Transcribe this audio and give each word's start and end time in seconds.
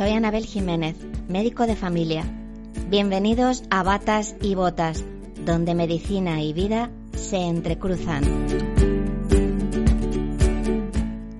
Soy 0.00 0.12
Anabel 0.12 0.46
Jiménez, 0.46 0.96
médico 1.28 1.66
de 1.66 1.76
familia. 1.76 2.24
Bienvenidos 2.88 3.64
a 3.68 3.82
Batas 3.82 4.34
y 4.40 4.54
Botas, 4.54 5.04
donde 5.44 5.74
medicina 5.74 6.40
y 6.40 6.54
vida 6.54 6.90
se 7.14 7.36
entrecruzan. 7.36 8.22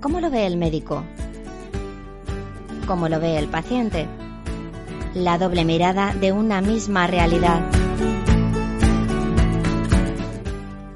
¿Cómo 0.03 0.21
lo 0.21 0.29
ve 0.29 0.47
el 0.47 0.59
médico? 0.59 1.03
¿Cómo 2.87 3.09
lo 3.09 3.19
ve 3.19 3.39
el 3.39 3.49
paciente? 3.49 4.07
La 5.15 5.39
doble 5.39 5.65
mirada 5.65 6.13
de 6.13 6.33
una 6.33 6.61
misma 6.61 7.07
realidad. 7.07 7.63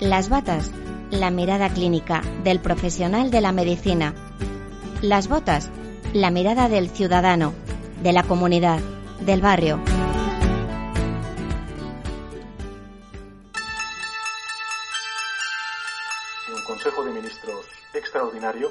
Las 0.00 0.28
batas, 0.28 0.70
la 1.10 1.30
mirada 1.30 1.70
clínica 1.70 2.20
del 2.44 2.60
profesional 2.60 3.30
de 3.30 3.40
la 3.40 3.52
medicina. 3.52 4.12
Las 5.00 5.28
botas, 5.28 5.70
la 6.14 6.30
mirada 6.30 6.68
del 6.68 6.90
ciudadano, 6.90 7.52
de 8.00 8.12
la 8.12 8.22
comunidad, 8.22 8.78
del 9.22 9.40
barrio. 9.40 9.80
un 16.54 16.62
Consejo 16.64 17.04
de 17.04 17.10
Ministros 17.10 17.66
extraordinario 17.92 18.70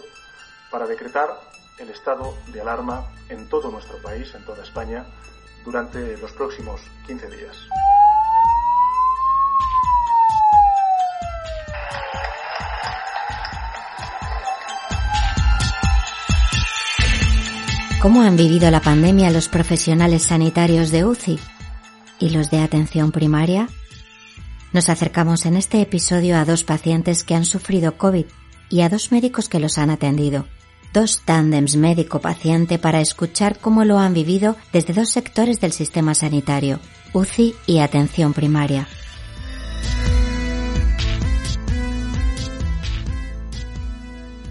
para 0.72 0.88
decretar 0.88 1.38
el 1.80 1.90
estado 1.90 2.34
de 2.53 2.62
alarma 2.62 3.12
en 3.28 3.50
todo 3.50 3.70
nuestro 3.72 4.02
país, 4.02 4.34
en 4.36 4.46
toda 4.46 4.64
España, 4.64 5.06
durante 5.66 6.18
los 6.20 6.31
próximos 6.31 6.80
15 7.06 7.30
días. 7.30 7.58
¿Cómo 18.04 18.22
han 18.22 18.36
vivido 18.36 18.70
la 18.70 18.82
pandemia 18.82 19.32
los 19.32 19.48
profesionales 19.48 20.23
sanitarios 20.23 20.92
de 20.92 21.06
UCI 21.06 21.40
y 22.20 22.32
los 22.32 22.52
de 22.52 22.59
atención 22.59 23.14
primaria? 23.14 23.70
Nos 24.73 24.90
acercamos 24.90 25.46
en 25.46 25.56
este 25.56 25.80
episodio 25.80 26.36
a 26.36 26.44
dos 26.44 26.66
pacientes 26.66 27.24
que 27.24 27.34
han 27.34 27.46
sufrido 27.46 27.98
COVID 27.98 28.26
y 28.70 28.81
a 28.81 28.90
dos 28.90 29.14
médicos 29.14 29.48
que 29.48 29.62
los 29.62 29.78
han 29.78 29.90
atendido. 29.90 30.48
Dos 30.92 31.22
tándems 31.24 31.78
médico-paciente 31.78 32.78
para 32.78 33.00
escuchar 33.00 33.58
cómo 33.58 33.86
lo 33.86 34.00
han 34.00 34.14
vivido 34.14 34.58
desde 34.74 34.92
dos 34.92 35.08
sectores 35.08 35.62
del 35.62 35.72
sistema 35.72 36.14
sanitario, 36.14 36.81
UCI 37.14 37.56
y 37.68 37.80
atención 37.80 38.34
primaria. 38.34 38.86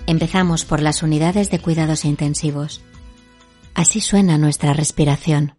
Empezamos 0.06 0.64
por 0.64 0.80
las 0.80 1.02
unidades 1.02 1.50
de 1.50 1.58
cuidados 1.58 2.06
intensivos. 2.06 2.80
Así 3.74 4.00
suena 4.00 4.38
nuestra 4.38 4.74
respiración. 4.74 5.56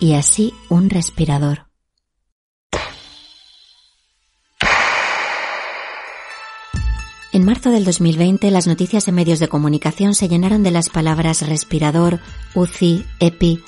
Y 0.00 0.14
así 0.14 0.54
un 0.68 0.90
respirador. 0.90 1.68
En 7.32 7.44
marzo 7.44 7.70
del 7.70 7.84
2020 7.84 8.50
las 8.50 8.66
noticias 8.66 9.06
en 9.06 9.14
medios 9.14 9.38
de 9.38 9.48
comunicación 9.48 10.14
se 10.14 10.28
llenaron 10.28 10.62
de 10.62 10.70
las 10.70 10.88
palabras 10.88 11.46
respirador, 11.46 12.20
UCI, 12.54 13.04
EPI. 13.20 13.62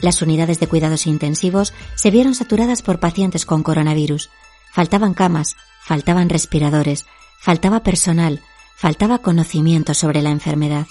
Las 0.00 0.22
unidades 0.22 0.58
de 0.58 0.66
cuidados 0.66 1.06
intensivos 1.06 1.72
se 1.94 2.10
vieron 2.10 2.34
saturadas 2.34 2.82
por 2.82 3.00
pacientes 3.00 3.44
con 3.44 3.62
coronavirus. 3.62 4.30
Faltaban 4.72 5.14
camas, 5.14 5.56
faltaban 5.84 6.28
respiradores, 6.28 7.06
faltaba 7.40 7.82
personal, 7.82 8.40
faltaba 8.76 9.18
conocimiento 9.18 9.94
sobre 9.94 10.22
la 10.22 10.30
enfermedad. 10.30 10.86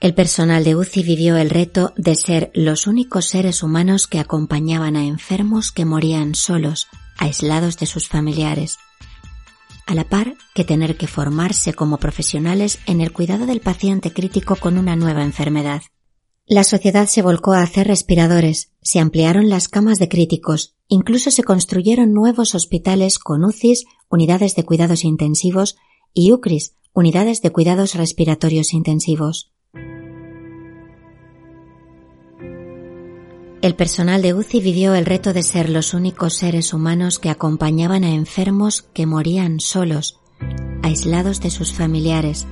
El 0.00 0.14
personal 0.14 0.62
de 0.62 0.76
UCI 0.76 1.02
vivió 1.02 1.36
el 1.36 1.50
reto 1.50 1.92
de 1.96 2.14
ser 2.14 2.52
los 2.54 2.86
únicos 2.86 3.26
seres 3.26 3.64
humanos 3.64 4.06
que 4.06 4.20
acompañaban 4.20 4.94
a 4.94 5.04
enfermos 5.04 5.72
que 5.72 5.84
morían 5.84 6.36
solos, 6.36 6.86
aislados 7.16 7.78
de 7.78 7.86
sus 7.86 8.08
familiares, 8.08 8.78
a 9.86 9.94
la 9.94 10.04
par 10.04 10.36
que 10.54 10.64
tener 10.64 10.96
que 10.96 11.08
formarse 11.08 11.72
como 11.72 11.98
profesionales 11.98 12.78
en 12.86 13.00
el 13.00 13.12
cuidado 13.12 13.46
del 13.46 13.60
paciente 13.60 14.12
crítico 14.12 14.54
con 14.54 14.78
una 14.78 14.94
nueva 14.94 15.24
enfermedad. 15.24 15.82
La 16.50 16.64
sociedad 16.64 17.06
se 17.06 17.20
volcó 17.20 17.52
a 17.52 17.60
hacer 17.60 17.86
respiradores, 17.86 18.72
se 18.80 19.00
ampliaron 19.00 19.50
las 19.50 19.68
camas 19.68 19.98
de 19.98 20.08
críticos, 20.08 20.76
incluso 20.88 21.30
se 21.30 21.44
construyeron 21.44 22.14
nuevos 22.14 22.54
hospitales 22.54 23.18
con 23.18 23.44
UCIs, 23.44 23.84
unidades 24.08 24.56
de 24.56 24.64
cuidados 24.64 25.04
intensivos, 25.04 25.76
y 26.14 26.32
UCRIS, 26.32 26.74
unidades 26.94 27.42
de 27.42 27.50
cuidados 27.50 27.96
respiratorios 27.96 28.72
intensivos. 28.72 29.52
El 33.60 33.74
personal 33.76 34.22
de 34.22 34.32
UCI 34.32 34.60
vivió 34.62 34.94
el 34.94 35.04
reto 35.04 35.34
de 35.34 35.42
ser 35.42 35.68
los 35.68 35.92
únicos 35.92 36.32
seres 36.32 36.72
humanos 36.72 37.18
que 37.18 37.28
acompañaban 37.28 38.04
a 38.04 38.14
enfermos 38.14 38.88
que 38.94 39.04
morían 39.04 39.60
solos, 39.60 40.18
aislados 40.82 41.42
de 41.42 41.50
sus 41.50 41.74
familiares, 41.74 42.46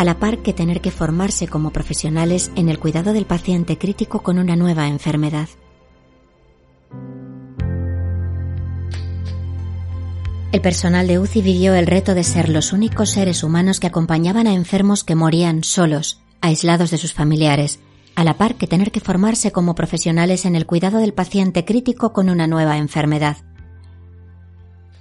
a 0.00 0.04
la 0.04 0.18
par 0.18 0.38
que 0.38 0.54
tener 0.54 0.80
que 0.80 0.90
formarse 0.90 1.46
como 1.46 1.72
profesionales 1.72 2.52
en 2.56 2.70
el 2.70 2.78
cuidado 2.78 3.12
del 3.12 3.26
paciente 3.26 3.76
crítico 3.76 4.22
con 4.22 4.38
una 4.38 4.56
nueva 4.56 4.88
enfermedad. 4.88 5.46
El 10.52 10.62
personal 10.62 11.06
de 11.06 11.18
UCI 11.18 11.42
vivió 11.42 11.74
el 11.74 11.86
reto 11.86 12.14
de 12.14 12.24
ser 12.24 12.48
los 12.48 12.72
únicos 12.72 13.10
seres 13.10 13.44
humanos 13.44 13.78
que 13.78 13.88
acompañaban 13.88 14.46
a 14.46 14.54
enfermos 14.54 15.04
que 15.04 15.16
morían 15.16 15.64
solos, 15.64 16.22
aislados 16.40 16.90
de 16.90 16.96
sus 16.96 17.12
familiares, 17.12 17.80
a 18.14 18.24
la 18.24 18.38
par 18.38 18.54
que 18.54 18.66
tener 18.66 18.92
que 18.92 19.00
formarse 19.00 19.52
como 19.52 19.74
profesionales 19.74 20.46
en 20.46 20.56
el 20.56 20.64
cuidado 20.64 20.96
del 20.96 21.12
paciente 21.12 21.66
crítico 21.66 22.14
con 22.14 22.30
una 22.30 22.46
nueva 22.46 22.78
enfermedad. 22.78 23.36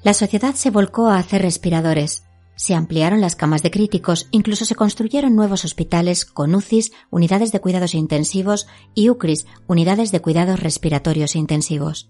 La 0.04 0.14
sociedad 0.14 0.56
se 0.56 0.72
volcó 0.72 1.08
a 1.08 1.20
hacer 1.20 1.42
respiradores, 1.42 2.26
se 2.60 2.76
ampliaron 2.76 3.22
las 3.22 3.38
camas 3.38 3.64
de 3.64 3.72
críticos, 3.72 4.28
incluso 4.32 4.66
se 4.66 4.76
construyeron 4.76 5.34
nuevos 5.34 5.64
hospitales 5.64 6.26
con 6.26 6.54
UCIs, 6.54 6.92
unidades 7.10 7.54
de 7.54 7.62
cuidados 7.62 7.96
intensivos 7.96 8.68
y 8.94 9.10
UCRIS, 9.10 9.48
unidades 9.68 10.12
de 10.12 10.20
cuidados 10.20 10.60
respiratorios 10.60 11.38
intensivos. 11.38 12.10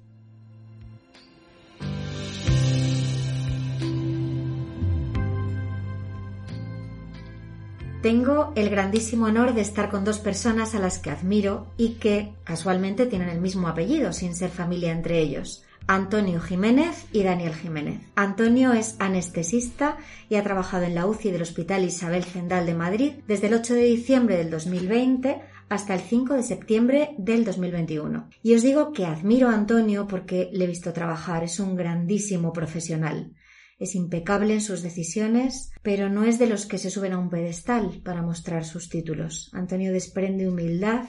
Tengo 8.01 8.51
el 8.55 8.71
grandísimo 8.71 9.27
honor 9.27 9.53
de 9.53 9.61
estar 9.61 9.91
con 9.91 10.03
dos 10.03 10.17
personas 10.17 10.73
a 10.73 10.79
las 10.79 10.97
que 10.97 11.11
admiro 11.11 11.67
y 11.77 11.89
que 11.99 12.33
casualmente 12.43 13.05
tienen 13.05 13.29
el 13.29 13.39
mismo 13.39 13.68
apellido, 13.68 14.13
sin 14.13 14.33
ser 14.33 14.50
familia 14.50 14.91
entre 14.94 15.19
ellos. 15.19 15.63
Antonio 15.89 16.39
Jiménez 16.39 17.07
y 17.12 17.24
Daniel 17.24 17.56
Jiménez. 17.56 18.00
Antonio 18.15 18.74
es 18.74 18.95
anestesista 19.00 19.97
y 20.30 20.36
ha 20.36 20.44
trabajado 20.44 20.83
en 20.83 20.94
la 20.94 21.07
UCI 21.07 21.31
del 21.31 21.41
Hospital 21.41 21.83
Isabel 21.83 22.24
Zendal 22.25 22.68
de 22.68 22.75
Madrid 22.75 23.13
desde 23.27 23.47
el 23.47 23.56
8 23.56 23.74
de 23.74 23.86
diciembre 23.86 24.38
del 24.38 24.51
2020 24.51 25.41
hasta 25.68 25.95
el 25.95 26.01
5 26.01 26.36
de 26.36 26.44
septiembre 26.44 27.15
del 27.18 27.44
2021. 27.44 28.30
Y 28.44 28.53
os 28.53 28.62
digo 28.62 28.94
que 28.94 29.07
admiro 29.07 29.50
a 29.50 29.56
Antonio 29.56 30.06
porque 30.06 30.51
le 30.53 30.65
he 30.65 30.68
visto 30.68 30.94
trabajar, 30.94 31.44
es 31.44 31.59
un 31.59 31.75
grandísimo 31.75 32.53
profesional. 32.53 33.33
Es 33.80 33.95
impecable 33.95 34.53
en 34.53 34.62
sus 34.62 34.83
decisiones, 34.83 35.71
pero 35.81 36.07
no 36.07 36.24
es 36.24 36.38
de 36.38 36.45
los 36.45 36.68
que 36.68 36.77
se 36.77 36.91
suben 36.91 37.13
a 37.13 37.18
un 37.18 37.31
pedestal 37.31 38.00
para 38.03 38.21
mostrar 38.21 38.63
sus 38.63 38.89
títulos. 38.89 39.50
Antonio 39.53 39.91
desprende 39.91 40.47
humildad 40.47 41.06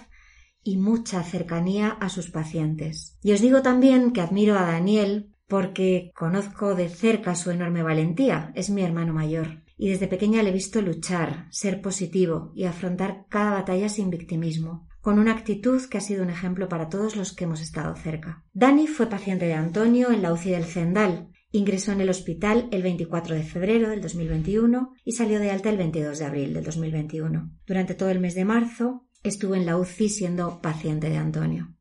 y 0.62 0.76
mucha 0.76 1.22
cercanía 1.22 1.88
a 1.88 2.08
sus 2.08 2.30
pacientes. 2.30 3.16
Y 3.22 3.32
os 3.32 3.40
digo 3.40 3.62
también 3.62 4.12
que 4.12 4.20
admiro 4.20 4.58
a 4.58 4.62
Daniel 4.62 5.30
porque 5.50 6.12
conozco 6.14 6.74
de 6.74 6.88
cerca 6.88 7.34
su 7.34 7.50
enorme 7.50 7.82
valentía. 7.82 8.52
Es 8.54 8.70
mi 8.70 8.82
hermano 8.82 9.12
mayor. 9.12 9.62
y 9.82 9.88
desde 9.88 10.08
pequeña 10.08 10.42
le 10.42 10.50
he 10.50 10.52
visto 10.52 10.82
luchar, 10.82 11.46
ser 11.50 11.80
positivo 11.80 12.52
y 12.54 12.64
afrontar 12.64 13.24
cada 13.30 13.52
batalla 13.52 13.88
sin 13.88 14.10
victimismo, 14.10 14.86
con 15.00 15.18
una 15.18 15.32
actitud 15.32 15.82
que 15.88 15.96
ha 15.96 16.02
sido 16.02 16.22
un 16.22 16.28
ejemplo 16.28 16.68
para 16.68 16.90
todos 16.90 17.16
los 17.16 17.32
que 17.32 17.44
hemos 17.44 17.62
estado 17.62 17.96
cerca. 17.96 18.44
Dani 18.52 18.86
fue 18.86 19.06
paciente 19.06 19.46
de 19.46 19.54
Antonio 19.54 20.10
en 20.10 20.20
la 20.20 20.34
UCI 20.34 20.50
del 20.50 20.64
Zendal. 20.64 21.30
Ingresó 21.50 21.92
en 21.92 22.02
el 22.02 22.10
hospital 22.10 22.68
el 22.70 22.82
24 22.82 23.34
de 23.34 23.42
febrero 23.42 23.88
del 23.88 24.02
2021 24.02 24.92
y 25.02 25.12
salió 25.12 25.40
de 25.40 25.50
alta 25.50 25.70
el 25.70 25.78
22 25.78 26.18
de 26.18 26.24
abril 26.26 26.52
del 26.52 26.64
2021. 26.64 27.50
Durante 27.66 27.94
todo 27.94 28.10
el 28.10 28.20
mes 28.20 28.34
de 28.34 28.44
marzo 28.44 29.08
estuvo 29.22 29.54
en 29.54 29.66
la 29.66 29.76
UCI 29.76 30.08
siendo 30.08 30.60
paciente 30.60 31.10
de 31.10 31.18
Antonio. 31.18 31.74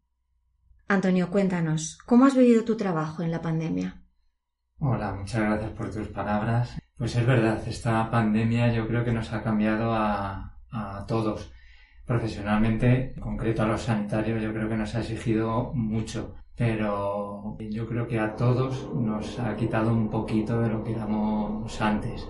Antonio, 0.87 1.29
cuéntanos, 1.29 1.97
¿cómo 2.05 2.25
has 2.25 2.35
vivido 2.35 2.63
tu 2.63 2.75
trabajo 2.75 3.21
en 3.23 3.31
la 3.31 3.41
pandemia? 3.41 4.01
Hola, 4.79 5.13
muchas 5.13 5.41
gracias 5.41 5.71
por 5.71 5.91
tus 5.91 6.07
palabras. 6.07 6.77
Pues 6.97 7.15
es 7.15 7.25
verdad, 7.25 7.61
esta 7.67 8.09
pandemia 8.09 8.73
yo 8.73 8.87
creo 8.87 9.05
que 9.05 9.13
nos 9.13 9.31
ha 9.31 9.43
cambiado 9.43 9.93
a, 9.93 10.57
a 10.71 11.05
todos 11.07 11.51
profesionalmente, 12.05 13.13
en 13.13 13.21
concreto 13.21 13.61
a 13.61 13.67
los 13.67 13.83
sanitarios, 13.83 14.41
yo 14.41 14.51
creo 14.51 14.67
que 14.67 14.75
nos 14.75 14.95
ha 14.95 15.01
exigido 15.01 15.71
mucho, 15.75 16.33
pero 16.55 17.55
yo 17.59 17.87
creo 17.87 18.07
que 18.07 18.19
a 18.19 18.35
todos 18.35 18.91
nos 18.95 19.37
ha 19.37 19.55
quitado 19.55 19.93
un 19.93 20.09
poquito 20.09 20.59
de 20.59 20.69
lo 20.69 20.83
que 20.83 20.93
éramos 20.93 21.79
antes. 21.79 22.27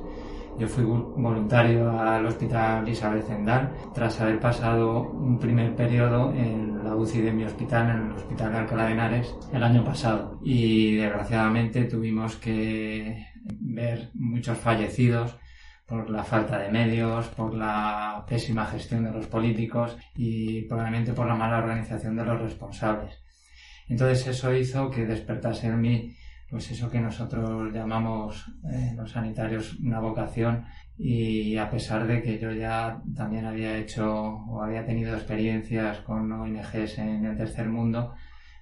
Yo 0.59 0.67
fui 0.67 0.83
voluntario 0.83 1.97
al 1.97 2.25
Hospital 2.25 2.85
Isabel 2.89 3.23
Zendal 3.23 3.71
tras 3.93 4.19
haber 4.19 4.41
pasado 4.41 5.03
un 5.03 5.39
primer 5.39 5.73
periodo 5.73 6.33
en 6.33 6.83
la 6.83 6.97
UCI 6.97 7.21
de 7.21 7.31
mi 7.31 7.45
hospital, 7.45 7.89
en 7.89 8.07
el 8.07 8.11
Hospital 8.11 8.51
de 8.51 8.57
Alcalá 8.57 8.85
de 8.87 8.91
Henares, 8.91 9.35
el 9.53 9.63
año 9.63 9.85
pasado. 9.85 10.37
Y 10.43 10.97
desgraciadamente 10.97 11.85
tuvimos 11.85 12.35
que 12.35 13.25
ver 13.45 14.11
muchos 14.15 14.57
fallecidos 14.57 15.37
por 15.85 16.09
la 16.09 16.25
falta 16.25 16.59
de 16.59 16.69
medios, 16.69 17.27
por 17.29 17.53
la 17.53 18.25
pésima 18.27 18.65
gestión 18.65 19.05
de 19.05 19.11
los 19.13 19.27
políticos 19.27 19.95
y 20.17 20.63
probablemente 20.63 21.13
por 21.13 21.25
la 21.25 21.35
mala 21.35 21.59
organización 21.59 22.17
de 22.17 22.25
los 22.25 22.41
responsables. 22.41 23.23
Entonces 23.87 24.27
eso 24.27 24.53
hizo 24.53 24.89
que 24.89 25.05
despertase 25.05 25.67
en 25.67 25.79
mí 25.79 26.15
pues 26.49 26.71
eso 26.71 26.89
que 26.89 26.99
nosotros 26.99 27.71
llamamos 27.73 28.51
eh, 28.71 28.93
los 28.95 29.11
sanitarios 29.11 29.75
una 29.79 29.99
vocación 29.99 30.65
y 30.97 31.55
a 31.55 31.69
pesar 31.69 32.07
de 32.07 32.21
que 32.21 32.39
yo 32.39 32.51
ya 32.51 33.01
también 33.15 33.45
había 33.45 33.77
hecho 33.77 34.11
o 34.11 34.61
había 34.61 34.85
tenido 34.85 35.13
experiencias 35.15 35.99
con 35.99 36.31
ONGs 36.31 36.97
en 36.97 37.25
el 37.25 37.37
tercer 37.37 37.69
mundo, 37.69 38.13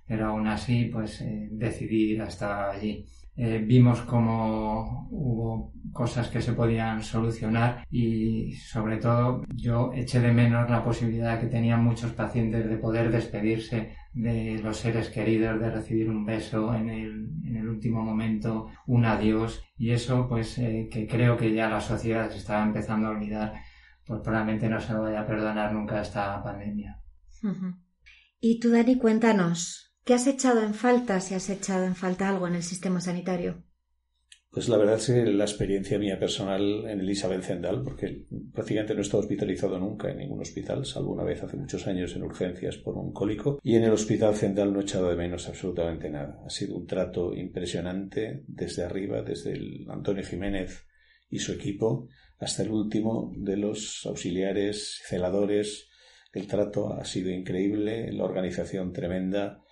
pero 0.06 0.28
aún 0.28 0.48
así 0.48 0.86
pues 0.86 1.22
eh, 1.22 1.48
decidí 1.52 2.12
ir 2.12 2.22
hasta 2.22 2.70
allí. 2.72 3.06
Eh, 3.40 3.64
vimos 3.64 4.02
cómo 4.02 5.08
hubo 5.12 5.72
cosas 5.94 6.28
que 6.28 6.42
se 6.42 6.54
podían 6.54 7.04
solucionar 7.04 7.86
y 7.92 8.52
sobre 8.54 8.98
todo 8.98 9.44
yo 9.54 9.92
eché 9.94 10.20
de 10.20 10.34
menos 10.34 10.68
la 10.70 10.84
posibilidad 10.84 11.40
que 11.40 11.46
tenían 11.46 11.84
muchos 11.84 12.14
pacientes 12.14 12.68
de 12.68 12.78
poder 12.78 13.12
despedirse 13.12 13.96
de 14.22 14.60
los 14.64 14.78
seres 14.78 15.10
queridos, 15.10 15.60
de 15.60 15.70
recibir 15.70 16.10
un 16.10 16.26
beso 16.26 16.74
en 16.74 16.90
el, 16.90 17.30
en 17.46 17.58
el 17.58 17.68
último 17.68 18.04
momento, 18.04 18.70
un 18.86 19.06
adiós 19.06 19.64
y 19.78 19.92
eso 19.92 20.28
pues 20.28 20.58
eh, 20.58 20.90
que 20.92 21.08
creo 21.08 21.38
que 21.38 21.54
ya 21.54 21.70
la 21.70 21.82
sociedad 21.82 22.30
se 22.30 22.38
estaba 22.38 22.64
empezando 22.64 23.08
a 23.08 23.12
olvidar 23.12 23.54
pues 24.06 24.22
probablemente 24.22 24.70
no 24.70 24.80
se 24.80 24.94
lo 24.94 25.02
vaya 25.02 25.22
a 25.22 25.28
perdonar 25.28 25.74
nunca 25.74 26.02
esta 26.02 26.42
pandemia. 26.42 27.02
Y 28.40 28.60
tú, 28.60 28.72
Dani, 28.72 28.98
cuéntanos, 28.98 29.88
¿Qué 30.08 30.14
has 30.14 30.26
echado 30.26 30.64
en 30.64 30.74
falta 30.74 31.20
si 31.20 31.36
has 31.36 31.50
echado 31.50 31.84
en 31.84 31.94
falta 31.94 32.30
algo 32.30 32.48
en 32.48 32.56
el 32.56 32.64
sistema 32.64 33.02
sanitario? 33.02 33.62
Pues 34.50 34.70
la 34.70 34.78
verdad 34.78 34.96
es 34.96 35.08
que 35.08 35.26
la 35.26 35.44
experiencia 35.44 36.00
mía 36.00 36.18
personal 36.18 36.86
en 36.88 37.00
el 37.02 37.10
Isabel 37.10 37.44
Zendal, 37.44 37.84
porque 37.84 38.26
prácticamente 38.54 38.94
no 38.94 39.00
he 39.00 39.04
estado 39.04 39.22
hospitalizado 39.22 39.78
nunca 39.78 40.10
en 40.10 40.18
ningún 40.18 40.42
hospital, 40.42 40.86
salvo 40.86 41.12
una 41.12 41.24
vez 41.24 41.44
hace 41.44 41.58
muchos 41.58 41.86
años 41.86 42.16
en 42.16 42.24
urgencias 42.24 42.78
por 42.78 42.98
un 42.98 43.12
cólico, 43.12 43.60
y 43.62 43.76
en 43.76 43.84
el 43.84 43.92
Hospital 43.92 44.36
Zendal 44.36 44.74
no 44.74 44.80
he 44.80 44.84
echado 44.84 45.10
de 45.10 45.16
menos 45.16 45.48
absolutamente 45.48 46.10
nada. 46.10 46.42
Ha 46.46 46.50
sido 46.50 46.78
un 46.78 46.88
trato 46.88 47.36
impresionante 47.36 48.44
desde 48.48 48.84
arriba, 48.84 49.22
desde 49.22 49.86
Antonio 49.90 50.24
Jiménez 50.24 50.88
y 51.30 51.40
su 51.40 51.52
equipo, 51.52 52.08
hasta 52.40 52.64
el 52.64 52.72
último 52.72 53.34
de 53.36 53.58
los 53.58 54.06
auxiliares, 54.06 55.02
celadores. 55.06 55.90
El 56.34 56.48
trato 56.48 56.94
ha 56.94 57.04
sido 57.06 57.30
increíble, 57.32 58.12
la 58.12 58.24
organización 58.24 58.94
tremenda, 58.94 59.64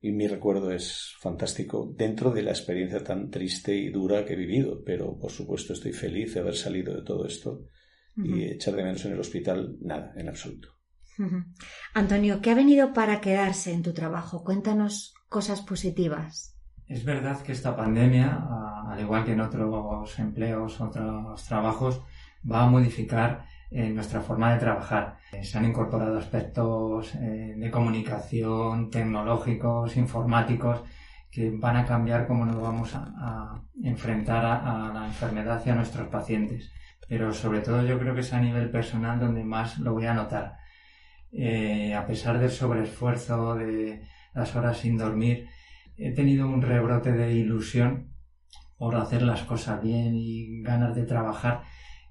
y 0.00 0.12
mi 0.12 0.28
recuerdo 0.28 0.70
es 0.70 1.14
fantástico 1.20 1.92
dentro 1.96 2.30
de 2.30 2.42
la 2.42 2.50
experiencia 2.50 3.02
tan 3.02 3.30
triste 3.30 3.74
y 3.74 3.90
dura 3.90 4.24
que 4.24 4.34
he 4.34 4.36
vivido, 4.36 4.82
pero 4.84 5.18
por 5.18 5.30
supuesto 5.30 5.72
estoy 5.72 5.92
feliz 5.92 6.34
de 6.34 6.40
haber 6.40 6.56
salido 6.56 6.94
de 6.94 7.02
todo 7.02 7.26
esto 7.26 7.64
y 8.16 8.44
echar 8.44 8.74
de 8.74 8.82
menos 8.82 9.04
en 9.04 9.12
el 9.12 9.20
hospital 9.20 9.76
nada, 9.80 10.12
en 10.16 10.28
absoluto. 10.28 10.70
Antonio, 11.94 12.40
¿qué 12.40 12.50
ha 12.50 12.54
venido 12.54 12.92
para 12.92 13.20
quedarse 13.20 13.72
en 13.72 13.82
tu 13.82 13.92
trabajo? 13.92 14.44
Cuéntanos 14.44 15.14
cosas 15.28 15.62
positivas. 15.62 16.56
Es 16.86 17.04
verdad 17.04 17.42
que 17.42 17.52
esta 17.52 17.76
pandemia, 17.76 18.44
al 18.88 19.00
igual 19.00 19.24
que 19.24 19.32
en 19.32 19.40
otros 19.40 20.18
empleos, 20.18 20.80
otros 20.80 21.44
trabajos, 21.44 22.00
va 22.50 22.64
a 22.64 22.70
modificar 22.70 23.44
en 23.70 23.94
nuestra 23.94 24.20
forma 24.20 24.52
de 24.52 24.60
trabajar. 24.60 25.18
Eh, 25.32 25.44
se 25.44 25.58
han 25.58 25.64
incorporado 25.64 26.18
aspectos 26.18 27.14
eh, 27.16 27.54
de 27.56 27.70
comunicación, 27.70 28.90
tecnológicos, 28.90 29.96
informáticos, 29.96 30.82
que 31.30 31.50
van 31.50 31.76
a 31.76 31.84
cambiar 31.84 32.26
cómo 32.26 32.46
nos 32.46 32.60
vamos 32.60 32.94
a, 32.94 33.62
enfrentar 33.82 34.44
a, 34.44 34.90
la 34.92 35.06
enfermedad 35.06 35.62
y 35.64 35.70
a 35.70 35.74
nuestros 35.74 36.08
pacientes. 36.08 36.72
Pero 37.06 37.32
sobre 37.32 37.60
todo 37.60 37.84
yo 37.84 37.98
creo 37.98 38.14
que 38.14 38.20
es 38.20 38.32
a 38.32 38.40
nivel 38.40 38.70
personal 38.70 39.20
donde 39.20 39.44
más 39.44 39.78
lo 39.78 39.92
voy 39.92 40.06
a 40.06 40.14
notar. 40.14 40.56
Eh, 41.30 41.94
a 41.94 42.06
pesar 42.06 42.38
del 42.38 42.50
sobreesfuerzo, 42.50 43.54
de 43.54 44.02
las 44.34 44.56
horas 44.56 44.78
sin 44.78 44.96
dormir, 44.96 45.48
he 45.96 46.12
tenido 46.12 46.48
un 46.48 46.62
rebrote 46.62 47.12
de 47.12 47.32
ilusión 47.32 48.14
por 48.78 48.96
hacer 48.96 49.22
las 49.22 49.42
cosas 49.42 49.82
bien 49.82 50.14
y 50.14 50.62
ganas 50.62 50.94
de 50.94 51.04
trabajar 51.04 51.62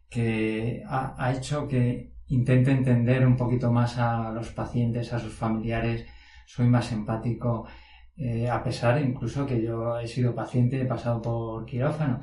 que 0.09 0.83
ha, 0.87 1.33
hecho 1.35 1.67
que 1.67 2.13
intente 2.27 2.71
entender 2.71 3.25
un 3.25 3.35
poquito 3.35 3.71
más 3.71 3.97
a 3.97 4.31
los 4.31 4.51
pacientes, 4.51 5.13
a 5.13 5.19
sus 5.19 5.33
familiares, 5.33 6.05
soy 6.45 6.67
más 6.67 6.91
empático, 6.91 7.67
eh, 8.15 8.49
a 8.49 8.63
pesar 8.63 9.01
incluso 9.01 9.45
que 9.45 9.61
yo 9.61 9.99
he 9.99 10.07
sido 10.07 10.33
paciente, 10.33 10.81
he 10.81 10.85
pasado 10.85 11.21
por 11.21 11.65
quirófano, 11.65 12.21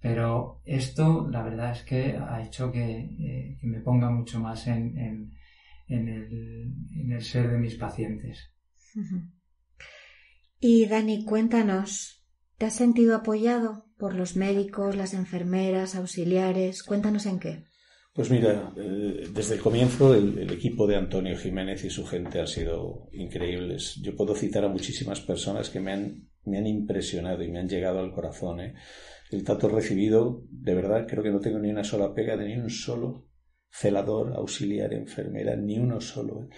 pero 0.00 0.60
esto 0.64 1.28
la 1.30 1.42
verdad 1.42 1.72
es 1.72 1.82
que 1.82 2.16
ha 2.16 2.42
hecho 2.42 2.70
que, 2.70 3.00
eh, 3.00 3.58
me 3.62 3.80
ponga 3.80 4.10
mucho 4.10 4.38
más 4.38 4.66
en, 4.66 4.96
el, 4.98 5.30
en, 5.88 7.12
el, 7.12 7.22
ser 7.22 7.50
de 7.50 7.58
mis 7.58 7.74
pacientes. 7.76 8.52
Y 10.60 10.86
Dani, 10.86 11.24
cuéntanos, 11.24 12.22
¿te 12.58 12.66
has 12.66 12.74
sentido 12.74 13.16
apoyado 13.16 13.83
por 13.98 14.14
los 14.14 14.36
médicos, 14.36 14.96
las 14.96 15.14
enfermeras, 15.14 15.94
auxiliares. 15.94 16.82
Cuéntanos 16.82 17.26
en 17.26 17.38
qué. 17.38 17.64
Pues 18.14 18.30
mira, 18.30 18.72
eh, 18.76 19.26
desde 19.34 19.54
el 19.54 19.60
comienzo 19.60 20.14
el, 20.14 20.48
equipo 20.52 20.86
de 20.86 20.94
Antonio 20.94 21.36
Jiménez 21.36 21.84
y 21.84 21.90
su 21.90 22.06
gente 22.06 22.38
han 22.38 22.46
sido 22.46 23.08
increíbles. 23.12 23.96
Yo 24.00 24.14
puedo 24.14 24.36
citar 24.36 24.64
a 24.64 24.68
muchísimas 24.68 25.20
personas 25.20 25.68
que 25.68 25.80
me 25.80 25.92
han, 25.92 26.28
me 26.44 26.58
han 26.58 26.66
impresionado 26.68 27.42
y 27.42 27.50
me 27.50 27.58
han 27.58 27.68
llegado 27.68 27.98
al 27.98 28.12
corazón. 28.12 28.60
¿eh? 28.60 28.74
El 29.32 29.42
trato 29.42 29.68
recibido, 29.68 30.44
de 30.48 30.74
verdad, 30.76 31.06
creo 31.08 31.24
que 31.24 31.32
no 31.32 31.40
tengo 31.40 31.58
ni 31.58 31.70
una 31.70 31.82
sola 31.82 32.14
pega 32.14 32.36
de 32.36 32.46
ni 32.46 32.56
un 32.56 32.70
solo 32.70 33.26
celador, 33.68 34.32
auxiliar, 34.36 34.94
enfermera, 34.94 35.56
ni 35.56 35.78
uno 35.78 36.00
solo. 36.00 36.44
¿eh? 36.44 36.48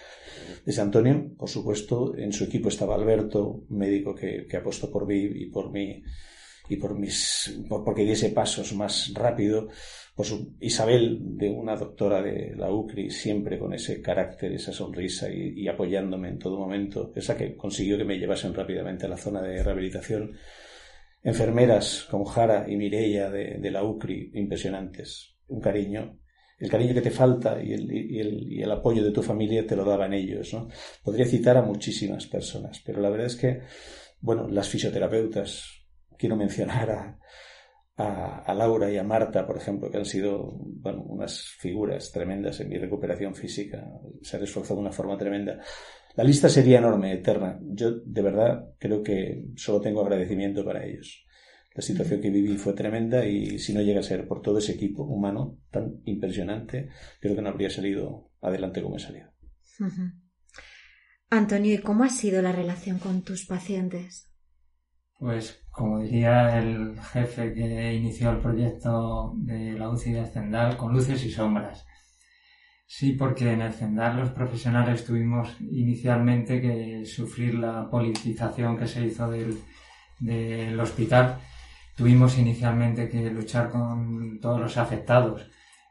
Desde 0.66 0.82
Antonio, 0.82 1.32
por 1.38 1.48
supuesto, 1.48 2.14
en 2.18 2.34
su 2.34 2.44
equipo 2.44 2.68
estaba 2.68 2.96
Alberto, 2.96 3.64
médico 3.70 4.14
que, 4.14 4.46
que 4.46 4.58
apostó 4.58 4.90
por 4.90 5.06
mí 5.06 5.22
y 5.22 5.46
por 5.46 5.72
mí 5.72 6.02
y 6.68 6.76
por 6.76 6.98
mis, 6.98 7.60
porque 7.68 8.04
diese 8.04 8.30
pasos 8.30 8.74
más 8.74 9.12
rápido, 9.14 9.68
por 10.16 10.24
su, 10.24 10.56
Isabel, 10.60 11.18
de 11.36 11.50
una 11.50 11.76
doctora 11.76 12.22
de 12.22 12.54
la 12.56 12.72
UCRI, 12.72 13.10
siempre 13.10 13.58
con 13.58 13.74
ese 13.74 14.00
carácter, 14.00 14.50
esa 14.52 14.72
sonrisa 14.72 15.28
y, 15.30 15.68
apoyándome 15.68 16.28
en 16.28 16.38
todo 16.38 16.58
momento, 16.58 17.12
esa 17.14 17.36
que 17.36 17.54
consiguió 17.54 17.98
que 17.98 18.04
me 18.04 18.18
llevasen 18.18 18.54
rápidamente 18.54 19.04
a 19.04 19.10
la 19.10 19.18
zona 19.18 19.42
de 19.42 19.62
rehabilitación. 19.62 20.32
Enfermeras 21.22 22.06
como 22.10 22.24
Jara 22.24 22.64
y 22.66 22.76
Mireia 22.76 23.30
de, 23.30 23.70
la 23.70 23.84
UCRI, 23.84 24.30
impresionantes. 24.34 25.36
Un 25.48 25.60
cariño 25.60 26.18
el 26.58 26.70
cariño 26.70 26.94
que 26.94 27.02
te 27.02 27.10
falta 27.10 27.62
y 27.62 27.74
el, 27.74 27.92
y, 27.92 28.18
el, 28.18 28.52
y 28.52 28.62
el, 28.62 28.70
apoyo 28.70 29.04
de 29.04 29.10
tu 29.10 29.22
familia 29.22 29.66
te 29.66 29.76
lo 29.76 29.84
daban 29.84 30.14
ellos. 30.14 30.54
¿no? 30.54 30.68
Podría 31.02 31.26
citar 31.26 31.58
a 31.58 31.62
muchísimas 31.62 32.26
personas, 32.26 32.80
pero 32.82 33.02
la 33.02 33.10
verdad 33.10 33.26
es 33.26 33.36
que, 33.36 33.60
bueno, 34.20 34.48
las 34.48 34.66
fisioterapeutas, 34.66 35.75
quiero 36.18 36.36
mencionar 36.36 36.90
a, 36.90 37.18
a, 37.96 38.54
Laura 38.54 38.90
y 38.90 38.98
a 38.98 39.04
Marta, 39.04 39.46
por 39.46 39.56
ejemplo, 39.56 39.90
que 39.90 39.96
han 39.96 40.04
sido 40.04 40.52
bueno, 40.60 41.02
unas 41.02 41.40
figuras 41.40 42.12
tremendas 42.12 42.60
en 42.60 42.68
mi 42.68 42.78
recuperación 42.78 43.34
física. 43.34 43.88
Se 44.22 44.36
han 44.36 44.42
esforzado 44.42 44.76
de 44.76 44.86
una 44.86 44.92
forma 44.92 45.16
tremenda. 45.16 45.60
La 46.14 46.24
lista 46.24 46.48
sería 46.48 46.78
enorme, 46.78 47.12
eterna. 47.12 47.58
Yo 47.62 48.00
de 48.00 48.22
verdad 48.22 48.74
creo 48.78 49.02
que 49.02 49.46
solo 49.56 49.80
tengo 49.80 50.02
agradecimiento 50.02 50.64
para 50.64 50.84
ellos. 50.84 51.24
La 51.74 51.82
situación 51.82 52.20
que 52.20 52.30
viví 52.30 52.56
fue 52.56 52.72
tremenda 52.72 53.26
y 53.26 53.58
si 53.58 53.74
no 53.74 53.82
llega 53.82 54.00
a 54.00 54.02
ser 54.02 54.26
por 54.26 54.40
todo 54.40 54.58
ese 54.58 54.72
equipo 54.72 55.02
humano 55.04 55.58
tan 55.70 56.00
impresionante, 56.04 56.88
creo 57.20 57.34
que 57.34 57.42
no 57.42 57.50
habría 57.50 57.68
salido 57.68 58.30
adelante 58.40 58.82
como 58.82 58.96
he 58.96 59.00
salido. 59.00 59.30
Antonio, 61.28 61.74
¿y 61.74 61.78
cómo 61.78 62.04
ha 62.04 62.08
sido 62.08 62.40
la 62.40 62.52
relación 62.52 62.98
con 62.98 63.22
tus 63.22 63.44
pacientes? 63.44 64.32
Pues 65.18 65.65
como 65.76 65.98
diría 65.98 66.58
el 66.58 66.98
jefe 67.12 67.52
que 67.52 67.92
inició 67.92 68.30
el 68.30 68.38
proyecto 68.38 69.34
de 69.36 69.72
la 69.78 69.90
UCI 69.90 70.12
de 70.12 70.26
Zendal, 70.26 70.74
con 70.78 70.94
luces 70.94 71.22
y 71.22 71.30
sombras. 71.30 71.86
Sí, 72.86 73.12
porque 73.12 73.52
en 73.52 73.60
el 73.60 73.74
Zendal 73.74 74.16
los 74.16 74.30
profesionales 74.30 75.04
tuvimos 75.04 75.54
inicialmente 75.60 76.62
que 76.62 77.04
sufrir 77.04 77.56
la 77.56 77.90
politización 77.90 78.78
que 78.78 78.86
se 78.86 79.04
hizo 79.04 79.30
del, 79.30 79.58
del 80.18 80.80
hospital. 80.80 81.40
Tuvimos 81.94 82.38
inicialmente 82.38 83.10
que 83.10 83.30
luchar 83.30 83.68
con 83.68 84.40
todos 84.40 84.58
los 84.58 84.78
afectados, 84.78 85.46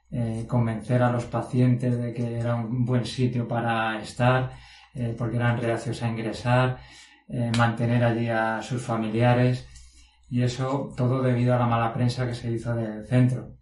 eh, 0.09 0.45
convencer 0.47 1.03
a 1.03 1.11
los 1.11 1.25
pacientes 1.25 1.95
de 1.99 2.11
que 2.11 2.39
era 2.39 2.55
un 2.55 2.85
buen 2.85 3.05
sitio 3.05 3.47
para 3.47 4.01
estar, 4.01 4.51
eh, 4.95 5.13
porque 5.15 5.35
eran 5.37 5.61
reacios 5.61 6.01
a 6.01 6.09
ingresar, 6.09 6.79
eh, 7.29 7.51
mantener 7.55 8.03
allí 8.03 8.29
a 8.29 8.63
sus 8.63 8.81
familiares 8.81 9.67
y 10.35 10.43
eso 10.43 10.91
todo 10.97 11.21
debido 11.21 11.55
a 11.55 11.59
la 11.59 11.65
mala 11.65 11.93
prensa 11.93 12.27
que 12.27 12.35
se 12.35 12.51
hizo 12.51 12.75
del 12.75 13.07
centro. 13.07 13.53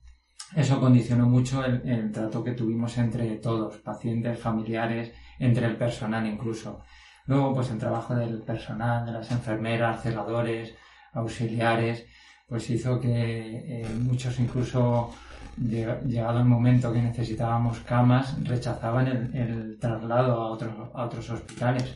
Eso 0.56 0.80
condicionó 0.80 1.30
mucho 1.30 1.64
el, 1.64 2.12
trato 2.12 2.44
que 2.44 2.54
tuvimos 2.54 2.98
entre 2.98 3.36
todos, 3.36 3.78
pacientes, 3.78 4.40
familiares, 4.40 5.14
entre 5.38 5.68
el 5.68 5.78
personal 5.78 6.26
incluso. 6.26 6.82
Luego, 7.28 7.54
pues 7.54 7.70
el 7.70 7.78
trabajo 7.78 8.16
del 8.16 8.42
personal, 8.42 9.06
de 9.06 9.12
las 9.12 9.30
enfermeras, 9.30 10.02
celadores, 10.02 10.74
auxiliares, 11.14 12.08
pues 12.48 12.68
hizo 12.72 13.00
que 13.00 13.12
eh, 13.12 13.88
muchos 14.02 14.40
incluso 14.40 15.12
llegado 15.56 16.40
el 16.40 16.46
momento 16.46 16.92
que 16.92 17.04
necesitábamos 17.04 17.82
camas 17.82 18.36
rechazaban 18.44 19.32
el, 19.36 19.78
traslado 19.80 20.42
a 20.42 20.48
otros, 20.50 20.74
a 20.92 21.06
otros 21.06 21.30
hospitales 21.30 21.96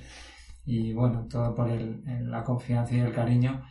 y 0.68 0.94
bueno, 0.94 1.26
todo 1.28 1.56
por 1.56 1.68
la 1.72 2.44
confianza 2.44 2.94
y 2.94 3.00
el 3.00 3.12
cariño 3.12 3.64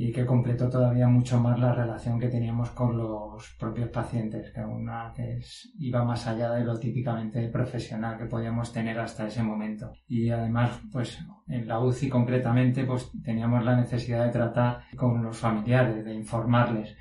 y 0.00 0.12
que 0.12 0.24
completó 0.24 0.70
todavía 0.70 1.08
mucho 1.08 1.40
más 1.40 1.58
la 1.58 1.74
relación 1.74 2.20
que 2.20 2.28
teníamos 2.28 2.70
con 2.70 2.96
los 2.96 3.56
propios 3.58 3.88
pacientes, 3.88 4.52
que 4.52 4.60
una 4.60 5.12
que 5.12 5.40
iba 5.80 6.04
más 6.04 6.24
allá 6.28 6.52
de 6.52 6.64
lo 6.64 6.78
típicamente 6.78 7.48
profesional 7.48 8.16
que 8.16 8.26
podíamos 8.26 8.72
tener 8.72 8.96
hasta 9.00 9.26
ese 9.26 9.42
momento. 9.42 9.92
Y 10.06 10.30
además, 10.30 10.80
pues 10.92 11.18
en 11.48 11.66
la 11.66 11.80
UCI 11.80 12.08
concretamente, 12.08 12.84
pues 12.84 13.10
teníamos 13.24 13.64
la 13.64 13.74
necesidad 13.74 14.24
de 14.24 14.30
tratar 14.30 14.84
con 14.96 15.20
los 15.20 15.36
familiares, 15.36 16.04
de 16.04 16.14
informarles, 16.14 16.96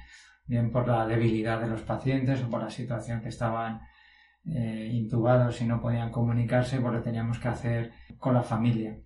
bien 0.47 0.71
por 0.71 0.87
la 0.87 1.05
debilidad 1.05 1.61
de 1.61 1.67
los 1.67 1.83
pacientes 1.83 2.43
o 2.43 2.49
por 2.49 2.63
la 2.63 2.71
situación 2.71 3.21
que 3.21 3.29
estaban 3.29 3.79
eh, 4.43 4.89
intubados 4.91 5.61
y 5.61 5.67
no 5.67 5.79
podían 5.79 6.09
comunicarse, 6.09 6.81
pues 6.81 6.95
lo 6.95 7.03
teníamos 7.03 7.37
que 7.37 7.47
hacer 7.47 7.91
con 8.17 8.33
la 8.33 8.41
familia. 8.41 8.97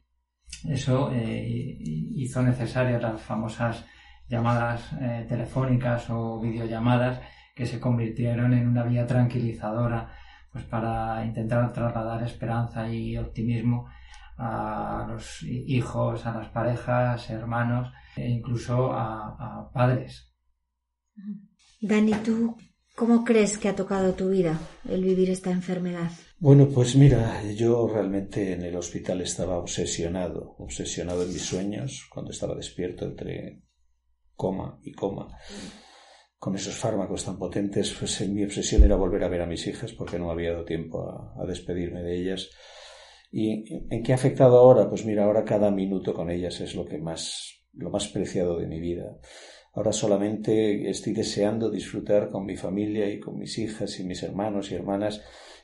Eso 0.67 1.11
eh, 1.11 1.77
hizo 2.15 2.41
necesarias 2.41 3.01
las 3.01 3.21
famosas 3.21 3.85
llamadas 4.27 4.93
eh, 5.01 5.25
telefónicas 5.27 6.09
o 6.09 6.39
videollamadas 6.39 7.19
que 7.55 7.65
se 7.65 7.79
convirtieron 7.79 8.53
en 8.53 8.67
una 8.67 8.83
vía 8.83 9.05
tranquilizadora 9.05 10.15
pues 10.51 10.65
para 10.65 11.25
intentar 11.25 11.71
trasladar 11.71 12.23
esperanza 12.23 12.87
y 12.87 13.17
optimismo 13.17 13.89
a 14.37 15.05
los 15.07 15.43
hijos, 15.43 16.25
a 16.25 16.37
las 16.37 16.47
parejas, 16.49 17.29
hermanos 17.29 17.91
e 18.15 18.29
incluso 18.29 18.91
a, 18.91 19.35
a 19.39 19.71
padres. 19.71 20.33
Dani, 21.79 22.13
¿tú 22.25 22.57
cómo 22.95 23.23
crees 23.23 23.57
que 23.57 23.69
ha 23.69 23.75
tocado 23.75 24.13
tu 24.13 24.29
vida 24.29 24.59
el 24.89 25.03
vivir 25.03 25.29
esta 25.29 25.51
enfermedad? 25.51 26.11
Bueno, 26.43 26.67
pues 26.73 26.95
mira, 26.95 27.43
yo 27.55 27.87
realmente 27.87 28.53
en 28.53 28.63
el 28.63 28.75
hospital 28.75 29.21
estaba 29.21 29.59
obsesionado, 29.59 30.55
obsesionado 30.57 31.21
en 31.21 31.31
mis 31.31 31.43
sueños, 31.43 32.07
cuando 32.11 32.31
estaba 32.31 32.55
despierto 32.55 33.05
entre 33.05 33.61
coma 34.35 34.79
y 34.81 34.91
coma, 34.91 35.37
con 36.39 36.55
esos 36.55 36.75
fármacos 36.75 37.25
tan 37.25 37.37
potentes, 37.37 37.93
pues 37.93 38.27
mi 38.27 38.43
obsesión 38.43 38.81
era 38.81 38.95
volver 38.95 39.23
a 39.23 39.27
ver 39.27 39.41
a 39.41 39.45
mis 39.45 39.67
hijas 39.67 39.93
porque 39.93 40.17
no 40.17 40.31
había 40.31 40.53
dado 40.53 40.65
tiempo 40.65 41.07
a, 41.07 41.45
despedirme 41.45 42.01
de 42.01 42.19
ellas. 42.19 42.49
¿Y 43.31 43.93
en 43.93 44.01
qué 44.01 44.11
ha 44.11 44.15
afectado 44.15 44.57
ahora? 44.57 44.89
Pues 44.89 45.05
mira, 45.05 45.25
ahora 45.25 45.45
cada 45.45 45.69
minuto 45.69 46.15
con 46.15 46.31
ellas 46.31 46.59
es 46.59 46.73
lo 46.73 46.85
que 46.85 46.97
más, 46.97 47.67
lo 47.73 47.91
más 47.91 48.07
preciado 48.07 48.57
de 48.57 48.65
mi 48.65 48.79
vida. 48.79 49.15
Ahora 49.73 49.93
solamente 49.93 50.89
estoy 50.89 51.13
deseando 51.13 51.69
disfrutar 51.69 52.31
con 52.31 52.47
mi 52.47 52.57
familia 52.57 53.07
y 53.11 53.19
con 53.19 53.37
mis 53.37 53.59
hijas 53.59 53.99
y 53.99 54.05
mis 54.05 54.23
hermanos 54.23 54.71
y 54.71 54.73
hermanas 54.73 55.21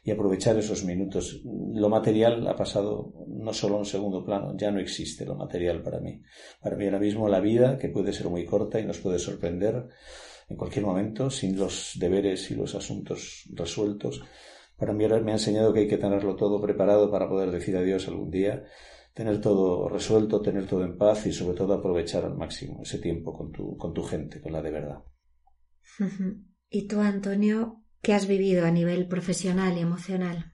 y 0.07 0.11
aprovechar 0.11 0.57
esos 0.57 0.85
minutos. 0.85 1.41
Lo 1.43 1.89
material 1.89 2.47
ha 2.47 2.55
pasado 2.55 3.13
no 3.27 3.51
solo 3.51 3.75
a 3.75 3.79
un 3.79 3.85
segundo 3.85 4.23
plano, 4.23 4.55
ya 4.55 4.71
no 4.71 4.79
existe 4.79 5.25
lo 5.25 5.35
material 5.35 5.83
para 5.83 5.99
mí. 5.99 6.21
Para 6.61 6.77
mí 6.77 6.85
ahora 6.85 6.99
mismo 6.99 7.27
la 7.27 7.41
vida, 7.41 7.77
que 7.77 7.89
puede 7.89 8.13
ser 8.13 8.29
muy 8.29 8.45
corta 8.45 8.79
y 8.79 8.85
nos 8.85 8.99
puede 8.99 9.19
sorprender 9.19 9.89
en 10.47 10.55
cualquier 10.55 10.85
momento, 10.85 11.29
sin 11.29 11.59
los 11.59 11.91
deberes 11.99 12.49
y 12.51 12.55
los 12.55 12.73
asuntos 12.73 13.49
resueltos, 13.53 14.23
para 14.77 14.93
mí 14.93 15.03
ahora 15.03 15.19
me 15.19 15.31
ha 15.31 15.35
enseñado 15.35 15.73
que 15.73 15.81
hay 15.81 15.87
que 15.89 15.97
tenerlo 15.97 16.37
todo 16.37 16.61
preparado 16.61 17.11
para 17.11 17.27
poder 17.27 17.51
decir 17.51 17.75
adiós 17.75 18.07
algún 18.07 18.31
día, 18.31 18.63
tener 19.13 19.41
todo 19.41 19.89
resuelto, 19.89 20.41
tener 20.41 20.67
todo 20.67 20.85
en 20.85 20.97
paz 20.97 21.25
y 21.25 21.33
sobre 21.33 21.57
todo 21.57 21.73
aprovechar 21.73 22.23
al 22.23 22.37
máximo 22.37 22.79
ese 22.81 22.99
tiempo 22.99 23.33
con 23.33 23.51
tu, 23.51 23.75
con 23.75 23.93
tu 23.93 24.03
gente, 24.03 24.39
con 24.39 24.53
la 24.53 24.61
de 24.61 24.71
verdad. 24.71 25.03
¿Y 26.69 26.87
tú, 26.87 27.01
Antonio, 27.01 27.83
¿Qué 28.07 28.13
has 28.13 28.25
vivido 28.25 28.65
a 28.65 28.71
nivel 28.71 29.09
profesional 29.09 29.77
y 29.77 29.81
emocional? 29.81 30.53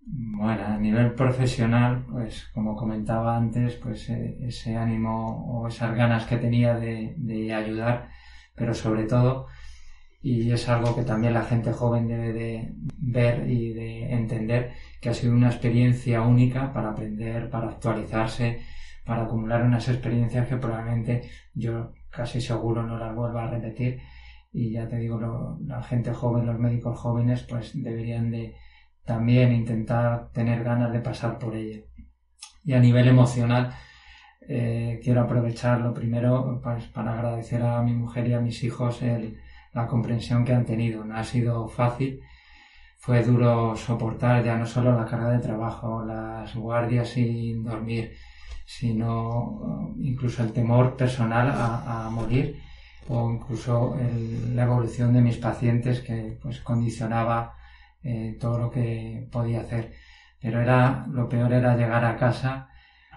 Bueno, 0.00 0.66
a 0.66 0.76
nivel 0.78 1.14
profesional, 1.14 2.04
pues 2.10 2.50
como 2.52 2.74
comentaba 2.74 3.36
antes, 3.36 3.76
pues 3.76 4.10
eh, 4.10 4.36
ese 4.48 4.76
ánimo 4.76 5.46
o 5.46 5.68
esas 5.68 5.94
ganas 5.94 6.26
que 6.26 6.38
tenía 6.38 6.74
de, 6.74 7.54
ayudar, 7.54 8.08
pero 8.56 8.74
sobre 8.74 9.04
todo, 9.04 9.46
y 10.22 10.50
es 10.50 10.68
algo 10.68 10.96
que 10.96 11.04
también 11.04 11.34
la 11.34 11.44
gente 11.44 11.72
joven 11.72 12.08
debe 12.08 12.32
de 12.32 12.74
ver 12.98 13.48
y 13.48 13.72
de 13.72 14.12
entender, 14.12 14.72
que 15.00 15.10
ha 15.10 15.14
sido 15.14 15.34
una 15.34 15.50
experiencia 15.50 16.22
única 16.22 16.72
para 16.72 16.90
aprender, 16.90 17.48
para 17.48 17.68
actualizarse, 17.68 18.60
para 19.06 19.22
acumular 19.22 19.62
unas 19.62 19.88
experiencias 19.88 20.48
que 20.48 20.56
probablemente 20.56 21.30
yo 21.54 21.92
casi 22.10 22.40
seguro 22.40 22.82
no 22.82 22.98
las 22.98 23.14
vuelva 23.14 23.44
a 23.44 23.50
repetir 23.52 24.00
y 24.52 24.72
ya 24.72 24.88
te 24.88 24.96
digo, 24.96 25.58
la 25.64 25.82
gente 25.82 26.12
joven, 26.12 26.46
los 26.46 26.58
médicos 26.58 26.98
jóvenes, 26.98 27.42
pues 27.48 27.72
deberían 27.74 28.30
de 28.30 28.56
también 29.04 29.52
intentar 29.52 30.30
tener 30.32 30.64
ganas 30.64 30.92
de 30.92 31.00
pasar 31.00 31.38
por 31.38 31.54
ello. 31.54 31.84
Y 32.64 32.72
a 32.72 32.80
nivel 32.80 33.08
emocional, 33.08 33.72
eh, 34.48 35.00
quiero 35.02 35.22
aprovechar 35.22 35.80
lo 35.80 35.94
primero 35.94 36.60
pues, 36.62 36.84
para 36.86 37.14
agradecer 37.14 37.62
a 37.62 37.82
mi 37.82 37.94
mujer 37.94 38.28
y 38.28 38.34
a 38.34 38.40
mis 38.40 38.62
hijos 38.64 39.00
la 39.72 39.86
comprensión 39.86 40.44
que 40.44 40.52
han 40.52 40.66
tenido. 40.66 41.04
No 41.04 41.16
ha 41.16 41.24
sido 41.24 41.68
fácil, 41.68 42.20
fue 42.98 43.22
duro 43.22 43.76
soportar 43.76 44.44
ya 44.44 44.56
no 44.56 44.66
solo 44.66 44.96
la 44.96 45.06
carga 45.06 45.30
de 45.30 45.38
trabajo, 45.38 46.04
las 46.04 46.54
guardias 46.56 47.08
sin 47.10 47.62
dormir, 47.64 48.14
sino 48.66 49.94
incluso 49.98 50.42
el 50.42 50.52
temor 50.52 50.96
personal 50.96 51.50
a 51.52 52.10
morir 52.10 52.60
o 53.10 53.30
incluso 53.32 53.96
la 54.54 54.62
evolución 54.62 55.12
de 55.12 55.20
mis 55.20 55.36
pacientes 55.36 56.00
que 56.00 56.38
pues 56.40 56.60
condicionaba 56.60 57.56
eh, 58.04 58.36
todo 58.40 58.58
lo 58.58 58.70
que 58.70 59.28
podía 59.32 59.62
hacer. 59.62 59.92
Pero 60.40 60.60
era, 60.60 61.06
lo 61.10 61.28
peor 61.28 61.52
era 61.52 61.76
llegar 61.76 62.04
a 62.04 62.16
casa, 62.16 62.68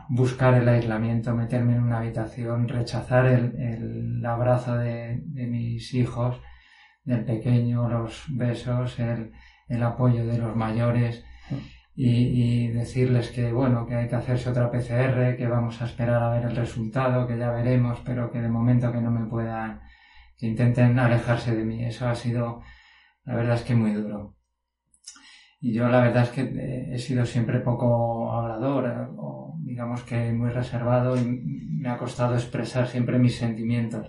buscar 0.10 0.56
el 0.56 0.68
aislamiento, 0.68 1.36
meterme 1.36 1.76
en 1.76 1.84
una 1.84 2.00
habitación, 2.00 2.68
rechazar 2.68 3.28
el, 3.28 4.26
abrazo 4.26 4.78
de, 4.78 5.22
mis 5.48 5.94
hijos, 5.94 6.42
del 7.04 7.24
pequeño, 7.24 7.88
los 7.88 8.26
besos, 8.30 9.00
el, 9.00 9.32
el 9.68 9.84
apoyo 9.84 10.26
de 10.26 10.40
los 10.40 10.56
mayores 10.56 11.24
y, 11.96 12.68
decirles 12.70 13.30
que 13.30 13.52
bueno, 13.52 13.86
que 13.86 13.96
hay 13.96 14.08
que 14.08 14.16
hacerse 14.16 14.50
otra 14.50 14.72
PCR, 14.72 15.38
que 15.38 15.48
vamos 15.48 15.82
a 15.82 15.86
esperar 15.86 16.24
a 16.24 16.30
ver 16.32 16.46
el 16.46 16.56
resultado, 16.56 17.28
que 17.28 17.38
ya 17.38 17.52
veremos, 17.52 18.00
pero 18.04 18.32
que 18.32 18.42
de 18.42 18.50
momento 18.50 18.92
que 18.92 19.02
no 19.02 19.12
me 19.12 19.28
puedan, 19.28 19.82
que 20.38 20.48
intenten 20.48 20.98
alejarse 20.98 21.56
de 21.56 21.64
mí. 21.64 21.86
Eso 21.86 22.08
ha 22.08 22.16
sido, 22.16 22.62
la 23.26 23.36
verdad 23.36 23.56
es 23.56 23.64
que 23.64 23.76
muy 23.76 23.94
duro. 23.94 24.36
Y 25.62 25.74
yo 25.74 25.88
la 25.88 26.02
verdad 26.02 26.24
es 26.24 26.30
que 26.30 26.42
eh, 26.42 26.90
he 26.94 27.00
sido 27.00 27.26
siempre 27.26 27.60
poco 27.60 28.32
hablador, 28.34 28.86
eh, 28.86 29.08
o 29.18 29.56
digamos 29.64 30.04
que 30.04 30.34
muy 30.34 30.50
reservado 30.50 31.16
y 31.16 31.24
me 31.24 31.90
ha 31.90 31.98
costado 31.98 32.36
expresar 32.36 32.88
siempre 32.88 33.20
mis 33.20 33.38
sentimientos. 33.38 34.08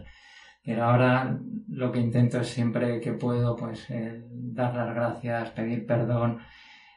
Pero 0.64 0.84
ahora 0.84 1.38
lo 1.68 1.92
que 1.92 2.00
intento 2.00 2.40
es 2.40 2.48
siempre 2.48 3.00
que 3.00 3.12
puedo, 3.12 3.54
pues, 3.56 3.86
dar 4.32 4.74
las 4.74 4.94
gracias, 4.94 5.50
pedir 5.50 5.86
perdón, 5.86 6.38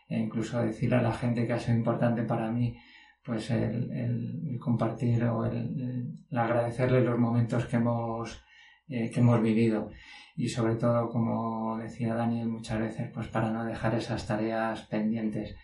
e 0.07 0.17
incluso 0.17 0.61
decir 0.61 0.93
a 0.95 1.01
la 1.01 1.13
gente 1.13 1.45
que 1.45 1.53
ha 1.53 1.59
sido 1.59 1.77
importante 1.77 2.23
para 2.23 2.51
mí, 2.51 2.77
pues 3.23 3.51
el, 3.51 4.57
compartir 4.59 5.23
o 5.25 5.45
el, 5.45 6.25
agradecerle 6.31 7.01
los 7.01 7.19
momentos 7.19 7.65
que 7.65 7.75
hemos, 7.75 8.41
eh, 8.87 9.11
que 9.11 9.19
hemos 9.19 9.41
vivido 9.41 9.91
y 10.37 10.49
sobre 10.49 10.75
todo, 10.75 11.09
como 11.09 11.77
decía 11.77 12.13
Daniel 12.13 12.47
muchas 12.47 12.79
veces, 12.79 13.09
pues 13.11 13.27
para 13.27 13.49
no 13.49 13.65
dejar 13.65 13.95
esas 13.95 14.27
tareas 14.27 14.83
pendientes. 14.83 15.55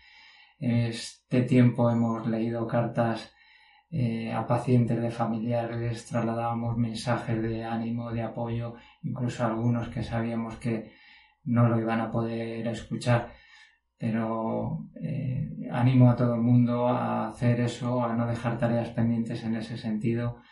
Este 0.58 1.42
tiempo 1.42 1.90
hemos 1.90 2.26
leído 2.26 2.66
cartas 2.66 3.32
eh, 3.92 4.32
a 4.32 4.44
pacientes 4.48 5.00
de 5.00 5.12
familiares, 5.12 6.06
trasladábamos 6.06 6.76
mensajes 6.76 7.40
de 7.40 7.62
ánimo, 7.62 8.10
de 8.10 8.22
apoyo, 8.22 8.74
incluso 9.04 9.44
algunos 9.44 9.88
que 9.88 10.02
sabíamos 10.02 10.56
que 10.56 10.90
no 11.44 11.68
lo 11.68 11.78
iban 11.78 12.00
a 12.00 12.10
poder 12.10 12.66
escuchar 12.66 13.32
pero 14.04 14.86
eh, 15.00 15.66
animo 15.72 16.10
a 16.10 16.16
todo 16.16 16.34
el 16.34 16.42
mundo 16.42 16.88
a 16.88 17.30
hacer 17.30 17.58
eso, 17.60 18.04
a 18.04 18.14
no 18.14 18.26
dejar 18.26 18.58
tareas 18.58 18.90
pendientes 18.90 19.42
en 19.44 19.56
ese 19.56 19.78
sentido 19.78 20.42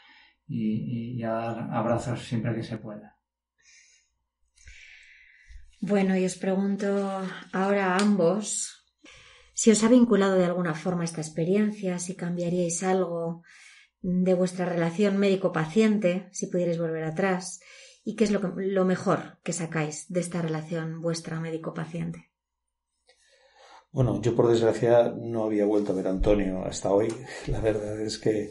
y, 0.48 1.22
a 1.22 1.32
dar 1.32 1.68
abrazos 1.70 2.26
siempre 2.26 2.54
que 2.54 2.62
se 2.62 2.78
pueda. 2.78 3.18
Bueno, 5.82 6.16
y 6.16 6.24
os 6.24 6.38
pregunto 6.38 7.20
ahora 7.52 7.92
a 7.92 7.98
ambos 7.98 8.88
si 9.52 9.70
os 9.70 9.84
ha 9.84 9.88
vinculado 9.88 10.36
de 10.36 10.46
alguna 10.46 10.72
forma 10.72 11.04
esta 11.04 11.20
experiencia, 11.20 11.98
si 11.98 12.16
cambiaríais 12.16 12.82
algo 12.82 13.42
de 14.00 14.32
vuestra 14.32 14.64
relación 14.64 15.18
médico-paciente, 15.18 16.30
si 16.32 16.46
pudierais 16.46 16.78
volver 16.78 17.04
atrás, 17.04 17.60
y 18.02 18.16
qué 18.16 18.24
es 18.24 18.30
lo, 18.30 18.40
lo 18.56 18.86
mejor 18.86 19.40
que 19.44 19.52
sacáis 19.52 20.06
de 20.08 20.20
esta 20.20 20.40
relación 20.40 21.02
vuestra 21.02 21.38
médico-paciente. 21.38 22.31
Bueno, 23.92 24.22
yo 24.22 24.34
por 24.34 24.48
desgracia 24.48 25.12
no 25.14 25.44
había 25.44 25.66
vuelto 25.66 25.92
a 25.92 25.94
ver 25.94 26.06
a 26.06 26.10
Antonio 26.10 26.64
hasta 26.64 26.90
hoy. 26.90 27.08
La 27.48 27.60
verdad 27.60 28.00
es 28.00 28.18
que 28.18 28.48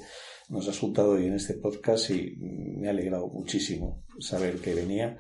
nos 0.50 0.68
ha 0.68 0.72
resultado 0.72 1.14
hoy 1.14 1.26
en 1.26 1.34
este 1.34 1.56
podcast 1.56 2.12
y 2.12 2.36
me 2.38 2.88
ha 2.88 2.92
alegrado 2.92 3.28
muchísimo 3.28 4.04
saber 4.20 4.58
que 4.58 4.76
venía. 4.76 5.18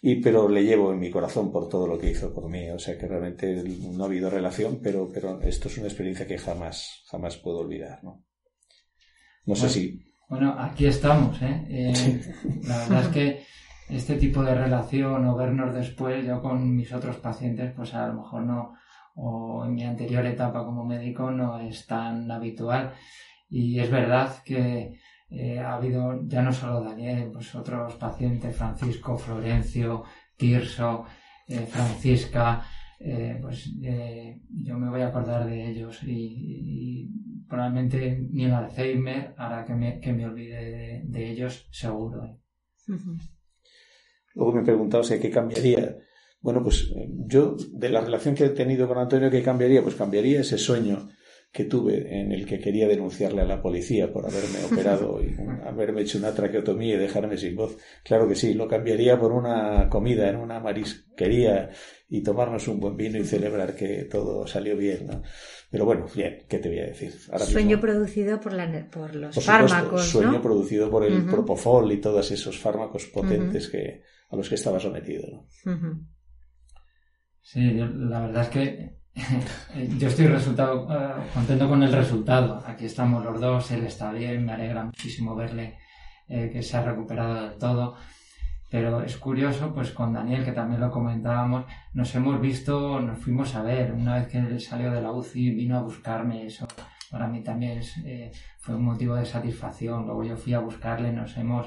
Y 0.00 0.16
pero 0.20 0.48
le 0.48 0.64
llevo 0.64 0.92
en 0.92 0.98
mi 0.98 1.12
corazón 1.12 1.52
por 1.52 1.68
todo 1.68 1.86
lo 1.86 1.96
que 1.96 2.10
hizo 2.10 2.34
por 2.34 2.50
mí. 2.50 2.70
O 2.70 2.78
sea 2.80 2.98
que 2.98 3.06
realmente 3.06 3.62
no 3.92 4.02
ha 4.02 4.06
habido 4.08 4.28
relación, 4.28 4.80
pero, 4.82 5.08
pero 5.14 5.40
esto 5.42 5.68
es 5.68 5.78
una 5.78 5.86
experiencia 5.86 6.26
que 6.26 6.38
jamás, 6.38 7.04
jamás 7.06 7.36
puedo 7.36 7.58
olvidar, 7.58 8.02
¿no? 8.02 8.24
No 9.46 9.54
sé 9.54 9.68
si. 9.68 10.04
Bueno, 10.28 10.56
aquí 10.58 10.86
estamos, 10.86 11.40
¿eh? 11.40 11.64
eh 11.68 12.20
la 12.64 12.78
verdad 12.78 13.02
es 13.02 13.08
que 13.08 13.44
este 13.90 14.16
tipo 14.16 14.42
de 14.42 14.54
relación 14.56 15.24
o 15.26 15.36
vernos 15.36 15.72
después, 15.72 16.26
yo 16.26 16.42
con 16.42 16.74
mis 16.74 16.92
otros 16.92 17.16
pacientes, 17.16 17.72
pues 17.76 17.94
a 17.94 18.08
lo 18.08 18.22
mejor 18.22 18.42
no, 18.42 18.74
o 19.14 19.64
en 19.64 19.74
mi 19.74 19.84
anterior 19.84 20.24
etapa 20.26 20.64
como 20.64 20.84
médico 20.84 21.30
no 21.30 21.58
es 21.60 21.86
tan 21.86 22.30
habitual. 22.30 22.92
Y 23.48 23.78
es 23.78 23.90
verdad 23.90 24.42
que 24.44 24.98
eh, 25.30 25.58
ha 25.58 25.74
habido 25.74 26.26
ya 26.26 26.42
no 26.42 26.52
solo 26.52 26.82
Daniel, 26.82 27.30
pues 27.32 27.54
otros 27.54 27.94
pacientes, 27.94 28.56
Francisco, 28.56 29.16
Florencio, 29.16 30.04
Tirso, 30.36 31.04
eh, 31.48 31.66
Francisca, 31.66 32.64
eh, 32.98 33.38
pues 33.40 33.70
yo 33.74 34.78
me 34.78 34.90
voy 34.90 35.00
a 35.00 35.08
acordar 35.08 35.46
de 35.46 35.70
ellos 35.70 36.00
y, 36.04 37.10
probablemente 37.48 38.26
ni 38.30 38.44
el 38.44 38.54
Alzheimer 38.54 39.34
hará 39.36 39.64
que 39.64 39.74
me, 39.74 40.00
que 40.00 40.12
me 40.12 40.26
olvide 40.26 41.02
de, 41.04 41.30
ellos 41.30 41.68
seguro. 41.70 42.38
Luego 44.34 44.52
me 44.52 44.62
preguntaba 44.62 45.02
si 45.02 45.18
qué 45.20 45.30
cambiaría 45.30 45.96
bueno, 46.42 46.62
pues 46.62 46.92
eh, 46.96 47.08
yo 47.26 47.56
de 47.72 47.88
la 47.88 48.00
relación 48.00 48.34
que 48.34 48.46
he 48.46 48.50
tenido 48.50 48.88
con 48.88 48.98
Antonio, 48.98 49.30
¿qué 49.30 49.42
cambiaría? 49.42 49.82
Pues 49.82 49.94
cambiaría 49.94 50.40
ese 50.40 50.58
sueño 50.58 51.08
que 51.52 51.64
tuve 51.64 52.18
en 52.18 52.32
el 52.32 52.46
que 52.46 52.58
quería 52.58 52.88
denunciarle 52.88 53.42
a 53.42 53.44
la 53.44 53.60
policía 53.60 54.10
por 54.10 54.24
haberme 54.24 54.64
operado 54.72 55.22
y 55.22 55.36
haberme 55.66 56.00
hecho 56.00 56.18
una 56.18 56.34
traqueotomía 56.34 56.94
y 56.94 56.98
dejarme 56.98 57.36
sin 57.36 57.54
voz. 57.54 57.76
Claro 58.02 58.26
que 58.26 58.34
sí, 58.34 58.54
lo 58.54 58.66
cambiaría 58.66 59.20
por 59.20 59.32
una 59.32 59.88
comida 59.88 60.30
en 60.30 60.36
una 60.36 60.60
marisquería 60.60 61.70
y 62.08 62.22
tomarnos 62.22 62.66
un 62.68 62.80
buen 62.80 62.96
vino 62.96 63.18
y 63.18 63.24
celebrar 63.24 63.76
que 63.76 64.04
todo 64.04 64.46
salió 64.46 64.76
bien, 64.76 65.06
¿no? 65.06 65.22
Pero 65.70 65.84
bueno, 65.84 66.06
bien, 66.14 66.44
¿qué 66.48 66.58
te 66.58 66.68
voy 66.68 66.80
a 66.80 66.86
decir? 66.86 67.12
sueño 67.38 67.80
producido 67.80 68.40
por, 68.40 68.52
la, 68.52 68.88
por 68.90 69.14
los 69.14 69.44
fármacos, 69.44 70.06
Sueño 70.06 70.42
producido 70.42 70.90
por 70.90 71.04
el 71.04 71.24
propofol 71.26 71.92
y 71.92 72.00
todos 72.00 72.30
esos 72.30 72.58
fármacos 72.58 73.06
potentes 73.06 73.68
que, 73.68 74.02
a 74.30 74.36
los 74.36 74.48
que 74.48 74.56
estaba 74.56 74.80
sometido, 74.80 75.26
¿no? 75.30 75.48
Sí, 77.42 77.72
la 77.72 78.20
verdad 78.20 78.42
es 78.44 78.48
que 78.48 79.02
yo 79.98 80.08
estoy 80.08 80.26
resultado, 80.28 80.88
eh, 80.90 81.26
contento 81.34 81.68
con 81.68 81.82
el 81.82 81.92
resultado. 81.92 82.62
Aquí 82.66 82.86
estamos 82.86 83.24
los 83.24 83.40
dos, 83.40 83.70
él 83.72 83.84
está 83.84 84.12
bien, 84.12 84.46
me 84.46 84.52
alegra 84.52 84.84
muchísimo 84.84 85.34
verle 85.34 85.76
eh, 86.28 86.50
que 86.52 86.62
se 86.62 86.76
ha 86.76 86.84
recuperado 86.84 87.34
del 87.34 87.58
todo. 87.58 87.96
Pero 88.70 89.02
es 89.02 89.18
curioso, 89.18 89.74
pues 89.74 89.90
con 89.90 90.14
Daniel, 90.14 90.44
que 90.44 90.52
también 90.52 90.80
lo 90.80 90.90
comentábamos, 90.90 91.66
nos 91.92 92.14
hemos 92.14 92.40
visto, 92.40 93.00
nos 93.00 93.18
fuimos 93.18 93.54
a 93.54 93.62
ver. 93.62 93.92
Una 93.92 94.14
vez 94.14 94.28
que 94.28 94.38
él 94.38 94.60
salió 94.60 94.90
de 94.90 95.02
la 95.02 95.12
UCI, 95.12 95.50
vino 95.50 95.76
a 95.76 95.82
buscarme. 95.82 96.46
Eso 96.46 96.66
para 97.10 97.26
mí 97.26 97.42
también 97.42 97.82
eh, 98.06 98.32
fue 98.60 98.76
un 98.76 98.84
motivo 98.84 99.16
de 99.16 99.26
satisfacción. 99.26 100.06
Luego 100.06 100.24
yo 100.24 100.36
fui 100.36 100.54
a 100.54 100.60
buscarle, 100.60 101.12
nos 101.12 101.36
hemos, 101.36 101.66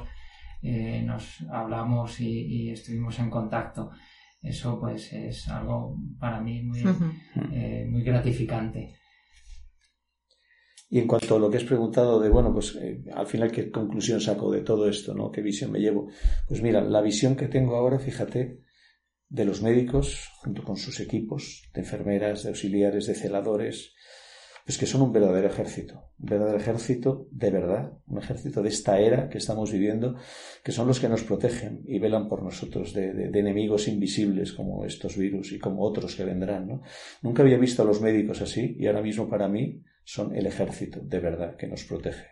nos 1.04 1.42
hablamos 1.52 2.20
y 2.20 2.72
estuvimos 2.72 3.20
en 3.20 3.30
contacto 3.30 3.92
eso 4.46 4.80
pues 4.80 5.12
es 5.12 5.48
algo 5.50 5.98
para 6.20 6.40
mí 6.40 6.62
muy, 6.62 6.84
eh, 7.52 7.86
muy 7.90 8.04
gratificante. 8.04 8.96
Y 10.90 11.00
en 11.00 11.08
cuanto 11.08 11.36
a 11.36 11.40
lo 11.40 11.50
que 11.50 11.58
has 11.58 11.64
preguntado 11.64 12.20
de, 12.20 12.30
bueno, 12.30 12.54
pues 12.54 12.76
eh, 12.76 13.04
al 13.14 13.26
final, 13.26 13.52
¿qué 13.52 13.72
conclusión 13.72 14.22
saco 14.22 14.52
de 14.52 14.62
todo 14.62 14.88
esto? 14.88 15.14
¿no? 15.16 15.32
¿Qué 15.32 15.42
visión 15.42 15.72
me 15.72 15.80
llevo? 15.80 16.10
Pues 16.48 16.62
mira, 16.62 16.82
la 16.82 17.02
visión 17.02 17.36
que 17.36 17.48
tengo 17.48 17.76
ahora, 17.76 17.98
fíjate, 17.98 18.62
de 19.28 19.46
los 19.46 19.62
médicos, 19.64 20.30
junto 20.38 20.64
con 20.64 20.78
sus 20.78 21.00
equipos, 21.00 21.64
de 21.74 21.82
enfermeras, 21.82 22.44
de 22.44 22.50
auxiliares, 22.50 23.08
de 23.08 23.16
celadores, 23.16 23.96
pues 24.66 24.80
que 24.80 24.88
son 24.88 25.04
un 25.04 25.14
verdadero 25.14 25.48
ejército, 25.48 26.10
un 26.18 26.30
verdadero 26.30 26.58
ejército 26.58 27.28
de 27.30 27.52
verdad, 27.52 27.94
un 28.08 28.18
ejército 28.18 28.64
de 28.64 28.70
esta 28.70 28.98
era 28.98 29.30
que 29.30 29.38
estamos 29.38 29.72
viviendo, 29.72 30.16
que 30.64 30.72
son 30.72 30.88
los 30.88 31.00
que 31.00 31.08
nos 31.08 31.24
protegen 31.24 31.84
y 31.86 32.00
velan 32.00 32.28
por 32.28 32.42
nosotros 32.42 32.92
de, 32.94 33.30
enemigos 33.32 33.88
invisibles 33.88 34.54
como 34.54 34.84
estos 34.84 35.18
virus 35.18 35.52
y 35.52 35.60
como 35.60 35.84
otros 35.84 36.16
que 36.16 36.24
vendrán. 36.24 36.68
¿no? 36.68 36.82
Nunca 37.22 37.44
había 37.44 37.60
visto 37.60 37.84
a 37.84 37.86
los 37.86 38.02
médicos 38.02 38.42
así 38.42 38.76
y 38.80 38.88
ahora 38.88 39.04
mismo 39.04 39.30
para 39.30 39.48
mí 39.48 39.84
son 40.04 40.36
el 40.36 40.48
ejército 40.48 41.00
de 41.00 41.20
verdad 41.20 41.56
que 41.56 41.68
nos 41.68 41.84
protege. 41.84 42.26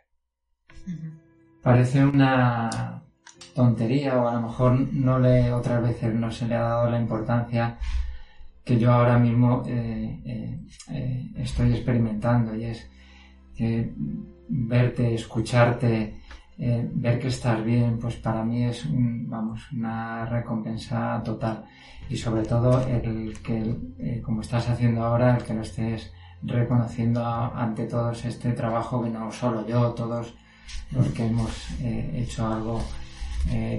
Parece 1.62 2.04
una 2.04 3.04
tontería 3.54 4.20
o 4.20 4.28
a 4.28 4.34
lo 4.34 4.42
mejor 4.42 4.92
no 4.92 5.20
le 5.20 5.54
otras 5.54 5.84
veces 5.84 6.16
no 6.16 6.32
se 6.32 6.48
le 6.48 6.56
ha 6.56 6.64
dado 6.64 6.90
la 6.90 7.00
importancia 7.00 7.78
que 8.64 8.80
yo 8.80 8.92
ahora 8.92 9.20
mismo 9.20 9.64
eh, 9.68 10.22
eh, 10.26 10.60
eh, 10.90 11.32
estoy 11.38 11.74
experimentando 11.74 12.56
y 12.56 12.66
es 12.66 12.90
verte, 14.48 15.14
escucharte, 15.14 16.22
ver 16.58 17.20
que 17.20 17.28
estás 17.28 17.64
bien, 17.64 18.00
pues 18.00 18.16
para 18.16 18.44
mí 18.44 18.64
es 18.64 18.86
vamos, 18.90 19.72
una 19.72 20.26
recompensa 20.26 21.22
total. 21.24 21.64
Y 22.10 22.18
sobre 22.18 22.44
todo 22.44 22.86
el 22.88 23.38
que, 23.44 24.22
como 24.24 24.42
estás 24.42 24.70
haciendo 24.70 25.04
ahora, 25.04 25.38
el 25.38 25.44
que 25.44 25.54
lo 25.54 25.62
estés 25.62 26.12
reconociendo 26.42 27.24
ante 27.24 27.86
todos 27.86 28.26
este 28.26 28.54
trabajo 28.54 29.04
que 29.04 29.10
no 29.10 29.32
solo 29.32 29.68
yo, 29.68 29.92
todos 29.92 30.34
los 30.92 31.08
que 31.10 31.28
hemos 31.28 31.70
hecho 31.82 32.48
algo 32.48 32.82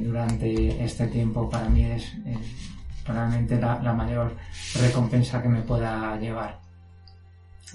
durante 0.02 0.84
este 0.84 1.08
tiempo, 1.08 1.50
para 1.50 1.68
mí 1.68 1.82
es 1.82 2.16
realmente 3.06 3.60
la, 3.60 3.80
la 3.82 3.92
mayor 3.92 4.34
recompensa 4.80 5.42
que 5.42 5.48
me 5.48 5.62
pueda 5.62 6.16
llevar. 6.18 6.60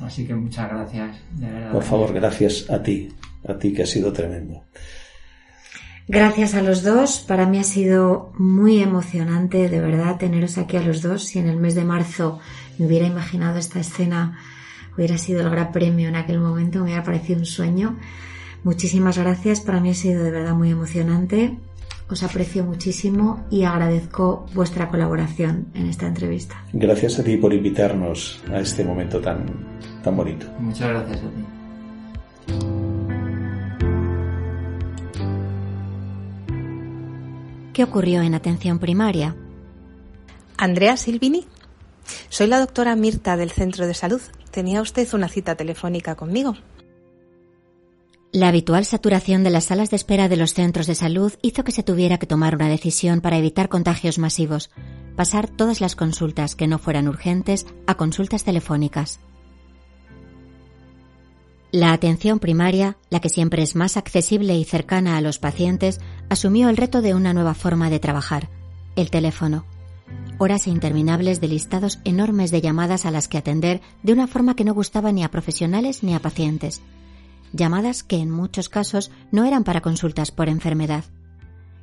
Así 0.02 0.26
que 0.26 0.34
muchas 0.34 0.70
gracias, 0.70 1.18
de 1.32 1.52
verdad. 1.52 1.72
Por 1.72 1.84
favor, 1.84 2.14
gracias 2.14 2.70
a 2.70 2.82
ti, 2.82 3.10
a 3.48 3.58
ti 3.58 3.74
que 3.74 3.84
ha 3.84 3.86
sido 3.86 4.14
tremendo. 4.14 4.64
Gracias 6.08 6.56
a 6.56 6.64
los 6.64 6.82
dos, 6.84 7.20
para 7.20 7.46
mí 7.46 7.60
ha 7.60 7.64
sido 7.64 8.34
muy 8.38 8.82
emocionante, 8.82 9.70
de 9.70 9.80
verdad, 9.80 10.18
teneros 10.18 10.58
aquí 10.58 10.78
a 10.78 10.82
los 10.82 11.02
dos. 11.04 11.26
Si 11.26 11.38
en 11.38 11.48
el 11.48 11.58
mes 11.58 11.76
de 11.76 11.84
marzo 11.84 12.40
me 12.78 12.88
hubiera 12.88 13.06
imaginado 13.06 13.60
esta 13.60 13.80
escena, 13.80 14.40
hubiera 14.98 15.20
sido 15.20 15.42
el 15.42 15.50
gran 15.52 15.72
premio 15.72 16.08
en 16.10 16.16
aquel 16.16 16.40
momento, 16.40 16.80
me 16.80 16.86
hubiera 16.86 17.04
parecido 17.04 17.40
un 17.40 17.46
sueño. 17.46 17.98
Muchísimas 18.64 19.18
gracias, 19.18 19.62
para 19.62 19.80
mí 19.80 19.92
ha 19.92 19.94
sido 19.94 20.24
de 20.24 20.32
verdad 20.32 20.56
muy 20.56 20.72
emocionante 20.72 21.58
os 22.10 22.24
aprecio 22.24 22.64
muchísimo 22.64 23.46
y 23.52 23.64
agradezco 23.64 24.46
vuestra 24.54 24.90
colaboración 24.90 25.68
en 25.76 25.88
esta 25.88 26.08
entrevista. 26.08 26.64
Gracias 26.74 27.20
a 27.20 27.24
ti 27.24 27.38
por 27.38 27.54
invitarnos 27.54 28.42
a 28.52 28.60
este 28.60 28.84
momento 28.84 29.22
tan, 29.22 29.46
tan 30.04 30.18
bonito. 30.18 30.48
Muchas 30.60 30.90
gracias 30.90 31.18
a 31.18 31.30
ti. 31.30 31.46
¿Qué 37.74 37.84
ocurrió 37.84 38.22
en 38.24 38.34
atención 38.34 38.80
primaria? 38.80 39.36
Andrea 40.58 40.98
Silvini. 40.98 41.46
Soy 42.28 42.48
la 42.48 42.60
doctora 42.60 42.96
Mirta 42.96 43.38
del 43.38 43.52
Centro 43.52 43.88
de 43.88 43.94
Salud. 43.94 44.22
¿Tenía 44.52 44.82
usted 44.82 45.08
una 45.14 45.30
cita 45.30 45.56
telefónica 45.56 46.16
conmigo? 46.16 46.56
La 48.32 48.50
habitual 48.50 48.86
saturación 48.86 49.44
de 49.44 49.50
las 49.50 49.66
salas 49.66 49.90
de 49.90 49.96
espera 49.96 50.30
de 50.30 50.38
los 50.38 50.54
centros 50.54 50.86
de 50.86 50.94
salud 50.94 51.34
hizo 51.42 51.64
que 51.64 51.72
se 51.72 51.82
tuviera 51.82 52.20
que 52.20 52.28
tomar 52.28 52.54
una 52.54 52.70
decisión 52.70 53.22
para 53.22 53.38
evitar 53.38 53.70
contagios 53.70 54.20
masivos, 54.20 54.70
pasar 55.16 55.48
todas 55.48 55.82
las 55.82 55.96
consultas 55.96 56.56
que 56.56 56.68
no 56.68 56.78
fueran 56.78 57.08
urgentes 57.08 57.66
a 57.88 57.96
consultas 57.96 58.44
telefónicas. 58.44 59.20
La 61.72 61.92
atención 61.92 62.38
primaria, 62.38 62.98
la 63.10 63.20
que 63.20 63.30
siempre 63.30 63.64
es 63.64 63.76
más 63.76 63.98
accesible 63.98 64.56
y 64.56 64.64
cercana 64.64 65.18
a 65.18 65.22
los 65.22 65.40
pacientes, 65.40 66.00
asumió 66.30 66.70
el 66.70 66.78
reto 66.78 67.02
de 67.02 67.16
una 67.16 67.34
nueva 67.34 67.56
forma 67.56 67.90
de 67.90 68.00
trabajar, 68.00 68.48
el 68.96 69.10
teléfono. 69.10 69.66
Horas 70.38 70.68
interminables 70.68 71.42
de 71.42 71.48
listados 71.48 71.98
enormes 72.04 72.52
de 72.52 72.62
llamadas 72.62 73.08
a 73.08 73.12
las 73.12 73.28
que 73.28 73.40
atender 73.40 73.82
de 74.04 74.14
una 74.14 74.28
forma 74.28 74.56
que 74.56 74.66
no 74.66 74.76
gustaba 74.76 75.12
ni 75.12 75.24
a 75.24 75.32
profesionales 75.32 76.04
ni 76.04 76.14
a 76.14 76.20
pacientes 76.20 76.84
llamadas 77.54 78.04
que 78.04 78.18
en 78.18 78.32
muchos 78.32 78.70
casos 78.70 79.12
no 79.32 79.46
eran 79.46 79.64
para 79.64 79.82
consultas 79.82 80.32
por 80.32 80.50
enfermedad. 80.50 81.04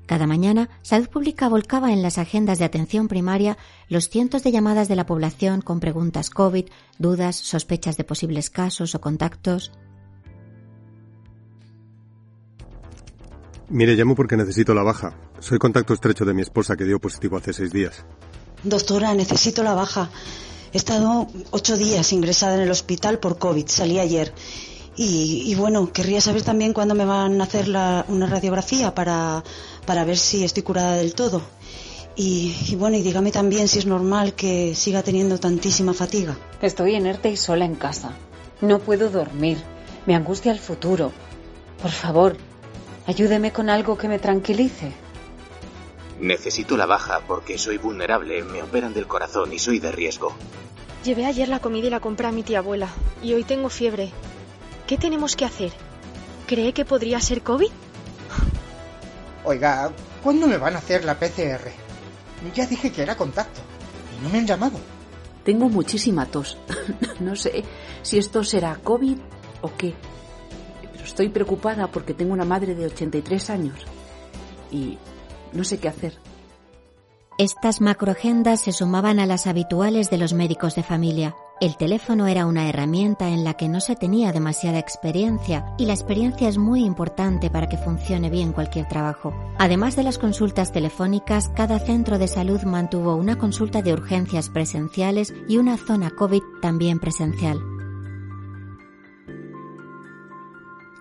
Cada 0.07 0.29
mañana, 0.29 0.69
Salud 0.83 1.09
Pública 1.09 1.49
volcaba 1.49 1.93
en 1.93 2.01
las 2.01 2.19
agendas 2.19 2.59
de 2.59 2.65
atención 2.65 3.09
primaria 3.09 3.59
los 3.89 4.09
cientos 4.09 4.45
de 4.45 4.53
llamadas 4.53 4.87
de 4.87 4.95
la 4.95 5.05
población 5.05 5.63
con 5.63 5.81
preguntas 5.81 6.31
COVID, 6.31 6.67
dudas, 6.99 7.37
sospechas 7.37 7.97
de 7.97 8.05
posibles 8.05 8.49
casos 8.49 8.95
o 8.95 9.01
contactos. 9.01 9.73
Mire, 13.69 13.97
llamo 13.97 14.15
porque 14.15 14.37
necesito 14.37 14.75
la 14.75 14.85
baja. 14.85 15.17
Soy 15.41 15.59
contacto 15.59 15.93
estrecho 15.93 16.25
de 16.25 16.35
mi 16.35 16.43
esposa 16.43 16.77
que 16.77 16.85
dio 16.85 17.01
positivo 17.01 17.37
hace 17.37 17.53
seis 17.53 17.73
días. 17.73 18.05
Doctora, 18.63 19.13
necesito 19.13 19.65
la 19.65 19.75
baja. 19.75 20.09
He 20.73 20.77
estado 20.77 21.27
ocho 21.51 21.77
días 21.77 22.13
ingresada 22.13 22.55
en 22.55 22.61
el 22.61 22.71
hospital 22.71 23.19
por 23.19 23.39
COVID. 23.39 23.67
Salí 23.67 23.99
ayer. 23.99 24.33
Y, 24.99 25.55
bueno, 25.57 25.93
querría 25.93 26.23
saber 26.23 26.43
también 26.43 26.73
cuándo 26.73 26.95
me 26.95 27.05
van 27.05 27.39
a 27.41 27.45
hacer 27.45 27.69
una 27.69 28.27
radiografía 28.27 28.95
para, 28.95 29.45
para 29.85 30.05
ver 30.05 30.17
si 30.17 30.43
estoy 30.43 30.63
curada 30.63 30.97
del 30.97 31.15
todo. 31.15 31.43
Y, 32.17 32.75
bueno, 32.77 32.97
y 32.97 33.03
dígame 33.03 33.31
también 33.31 33.69
si 33.69 33.79
es 33.79 33.85
normal 33.85 34.33
que 34.33 34.75
siga 34.75 35.03
teniendo 35.03 35.39
tantísima 35.39 35.93
fatiga. 35.93 36.39
Estoy 36.63 36.95
inerte 36.95 37.31
y 37.31 37.37
sola 37.37 37.67
en 37.67 37.75
casa. 37.75 38.13
No 38.63 38.79
puedo 38.79 39.11
dormir. 39.11 39.59
Me 40.07 40.15
angustia 40.15 40.51
el 40.51 40.59
futuro. 40.59 41.13
Por 41.83 41.91
favor, 41.91 42.39
ayúdeme 43.07 43.53
con 43.53 43.69
algo 43.69 43.99
que 43.99 44.09
me 44.09 44.19
tranquilice. 44.19 44.93
Necesito 46.21 46.79
la 46.79 46.87
baja 46.87 47.21
porque 47.27 47.59
soy 47.59 47.77
vulnerable, 47.77 48.43
me 48.45 48.63
operan 48.63 48.95
del 48.95 49.07
corazón 49.07 49.53
y 49.53 49.59
soy 49.59 49.79
de 49.79 49.93
riesgo. 49.93 50.33
Llevé 51.05 51.27
ayer 51.27 51.49
la 51.49 51.59
comida 51.59 51.89
y 51.89 51.91
la 51.91 52.01
compré 52.01 52.29
a 52.29 52.33
mi 52.33 52.43
tía 52.43 52.61
abuela 52.61 52.89
y 53.23 53.35
hoy 53.35 53.45
tengo 53.45 53.69
fiebre. 53.69 54.11
¿Qué 54.87 54.97
tenemos 54.97 55.35
que 55.35 55.45
hacer? 55.45 55.73
¿Cree 56.47 56.73
que 56.73 56.85
podría 56.85 57.21
ser 57.21 57.43
COVID? 57.43 57.71
Oiga, 59.45 59.91
¿cuándo 60.23 60.47
me 60.47 60.59
van 60.59 60.77
a 60.77 60.79
hacer 60.79 61.05
la 61.05 61.19
PCR? 61.19 61.71
Ya 62.55 62.67
dije 62.67 62.93
que 62.93 63.03
era 63.03 63.17
contacto 63.17 63.61
y 64.17 64.23
no 64.23 64.29
me 64.29 64.39
han 64.39 64.47
llamado. 64.47 64.79
Tengo 65.45 65.69
muchísima 65.69 66.27
tos. 66.27 66.59
no 67.21 67.35
sé 67.35 67.65
si 68.03 68.19
esto 68.19 68.45
será 68.45 68.77
COVID 68.83 69.19
o 69.63 69.73
qué. 69.77 69.95
Pero 70.93 71.05
estoy 71.05 71.29
preocupada 71.31 71.89
porque 71.89 72.15
tengo 72.15 72.33
una 72.33 72.45
madre 72.45 72.75
de 72.75 72.87
83 72.87 73.51
años 73.51 73.79
y 74.71 74.99
no 75.53 75.65
sé 75.65 75.79
qué 75.79 75.89
hacer. 75.89 76.19
Estas 77.39 77.81
macroagendas 77.81 78.61
se 78.61 78.73
sumaban 78.73 79.19
a 79.19 79.27
las 79.27 79.47
habituales 79.47 80.11
de 80.11 80.19
los 80.19 80.33
médicos 80.33 80.75
de 80.75 80.83
familia. 80.83 81.35
El 81.59 81.79
teléfono 81.79 82.27
era 82.27 82.45
una 82.45 82.69
herramienta 82.69 83.31
en 83.31 83.43
la 83.43 83.55
que 83.55 83.71
no 83.71 83.81
se 83.81 83.97
tenía 83.97 84.31
demasiada 84.31 84.79
experiencia 84.79 85.65
y 85.79 85.87
la 85.87 85.95
experiencia 85.95 86.51
es 86.51 86.59
muy 86.59 86.85
importante 86.85 87.49
para 87.49 87.67
que 87.67 87.79
funcione 87.79 88.29
bien 88.29 88.53
cualquier 88.53 88.87
trabajo. 88.87 89.33
Además 89.57 89.97
de 89.97 90.03
las 90.03 90.19
consultas 90.19 90.71
telefónicas, 90.71 91.49
cada 91.49 91.79
centro 91.79 92.19
de 92.19 92.29
salud 92.29 92.61
mantuvo 92.65 93.17
una 93.17 93.39
consulta 93.39 93.81
de 93.81 93.95
urgencias 93.95 94.51
presenciales 94.51 95.33
y 95.49 95.57
una 95.57 95.79
zona 95.79 96.11
COVID 96.11 96.43
también 96.61 96.99
presencial. 96.99 97.59